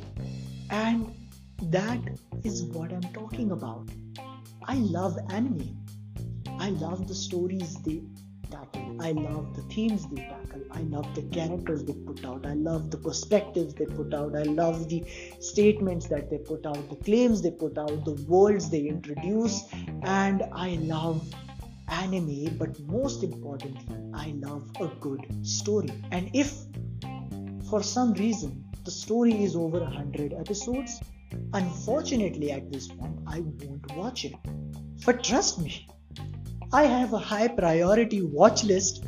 And 0.70 1.14
that 1.62 2.00
is 2.44 2.64
what 2.64 2.92
I'm 2.92 3.12
talking 3.12 3.52
about. 3.52 3.88
I 4.64 4.74
love 4.74 5.18
anime. 5.30 5.76
I 6.58 6.70
love 6.70 7.06
the 7.06 7.14
stories 7.14 7.76
they 7.82 8.02
tackle. 8.50 8.96
I 9.00 9.12
love 9.12 9.54
the 9.54 9.62
themes 9.74 10.06
they 10.08 10.22
tackle. 10.22 10.62
I 10.72 10.80
love 10.80 11.14
the 11.14 11.22
characters 11.22 11.84
they 11.84 11.92
put 11.92 12.24
out. 12.24 12.46
I 12.46 12.54
love 12.54 12.90
the 12.90 12.96
perspectives 12.96 13.74
they 13.74 13.86
put 13.86 14.12
out. 14.14 14.34
I 14.34 14.42
love 14.42 14.88
the 14.88 15.04
statements 15.40 16.06
that 16.08 16.30
they 16.30 16.38
put 16.38 16.66
out, 16.66 16.88
the 16.88 16.96
claims 16.96 17.42
they 17.42 17.50
put 17.50 17.78
out, 17.78 18.04
the 18.04 18.24
worlds 18.28 18.70
they 18.70 18.86
introduce. 18.86 19.64
And 20.02 20.44
I 20.52 20.76
love 20.82 21.26
anime, 21.88 22.56
but 22.58 22.78
most 22.80 23.22
importantly, 23.22 23.96
I 24.14 24.34
love 24.38 24.68
a 24.80 24.88
good 25.00 25.46
story. 25.46 25.92
And 26.10 26.30
if 26.34 26.54
for 27.68 27.82
some 27.82 28.12
reason 28.14 28.64
the 28.86 28.92
story 28.92 29.42
is 29.42 29.56
over 29.56 29.80
100 29.80 30.32
episodes, 30.32 31.00
unfortunately 31.52 32.52
at 32.52 32.70
this 32.70 32.86
point, 32.86 33.18
I 33.26 33.40
won't 33.40 33.96
watch 33.96 34.24
it. 34.24 34.34
But 35.04 35.24
trust 35.24 35.58
me, 35.60 35.88
I 36.72 36.84
have 36.84 37.12
a 37.12 37.18
high 37.18 37.48
priority 37.48 38.22
watch 38.22 38.62
list 38.62 39.04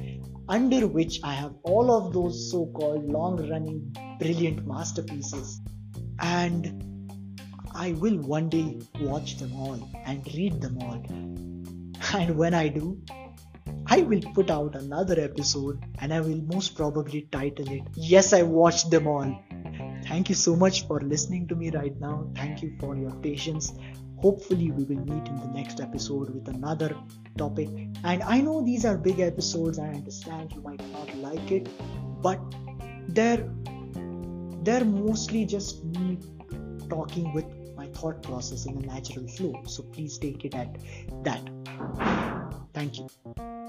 under 0.49 0.89
which 0.89 1.21
I 1.23 1.35
have 1.35 1.55
all 1.63 1.93
of 1.93 2.13
those 2.13 2.51
so 2.51 2.67
called 2.75 3.09
long 3.09 3.49
running 3.49 3.95
brilliant 4.19 4.67
masterpieces. 4.67 5.61
And 6.19 7.09
I 7.73 7.93
will 7.93 8.19
one 8.19 8.49
day 8.49 8.81
watch 9.01 9.37
them 9.37 9.53
all 9.55 9.89
and 10.05 10.27
read 10.35 10.61
them 10.61 10.79
all. 10.83 11.05
And 12.15 12.37
when 12.37 12.53
I 12.53 12.67
do, 12.67 13.01
I 13.87 14.01
will 14.03 14.23
put 14.35 14.51
out 14.51 14.75
another 14.75 15.21
episode 15.21 15.85
and 16.01 16.13
I 16.13 16.21
will 16.21 16.43
most 16.53 16.75
probably 16.75 17.29
title 17.31 17.71
it 17.71 17.83
Yes, 17.95 18.33
I 18.33 18.43
watched 18.43 18.91
them 18.91 19.07
all. 19.07 19.41
Thank 20.09 20.31
you 20.31 20.35
so 20.35 20.57
much 20.57 20.87
for 20.87 21.01
listening 21.01 21.47
to 21.49 21.55
me 21.55 21.71
right 21.71 21.99
now. 22.01 22.31
Thank 22.35 22.63
you 22.63 22.75
for 22.81 22.97
your 22.97 23.13
patience. 23.17 23.75
Hopefully 24.17 24.71
we 24.71 24.85
will 24.85 25.05
meet 25.05 25.29
in 25.29 25.37
the 25.37 25.51
next 25.55 25.81
episode 25.81 26.31
with 26.35 26.49
another 26.49 26.97
topic. 27.37 27.69
And 28.03 28.23
i 28.23 28.41
know 28.41 28.63
these 28.65 28.85
are 28.85 28.97
big 28.97 29.21
episodes. 29.21 29.79
I 29.79 29.89
understand 29.89 30.53
you 30.53 30.63
might 30.63 30.83
not 30.93 31.15
like 31.19 31.53
it 31.53 31.69
but 32.23 32.41
they're 33.09 33.49
they're 34.63 34.85
mostly 34.85 35.45
just 35.45 35.85
me 35.85 36.19
talking 36.89 37.33
with 37.33 37.47
my 37.77 37.87
thought 37.89 38.23
process 38.23 38.67
in 38.67 38.77
a 38.77 38.87
natural 38.87 39.29
flow. 39.29 39.63
So 39.67 39.83
please 39.83 40.19
take 40.19 40.45
it 40.45 40.55
at 40.55 40.77
that. 41.23 41.49
Thank 42.75 42.99
you 42.99 43.68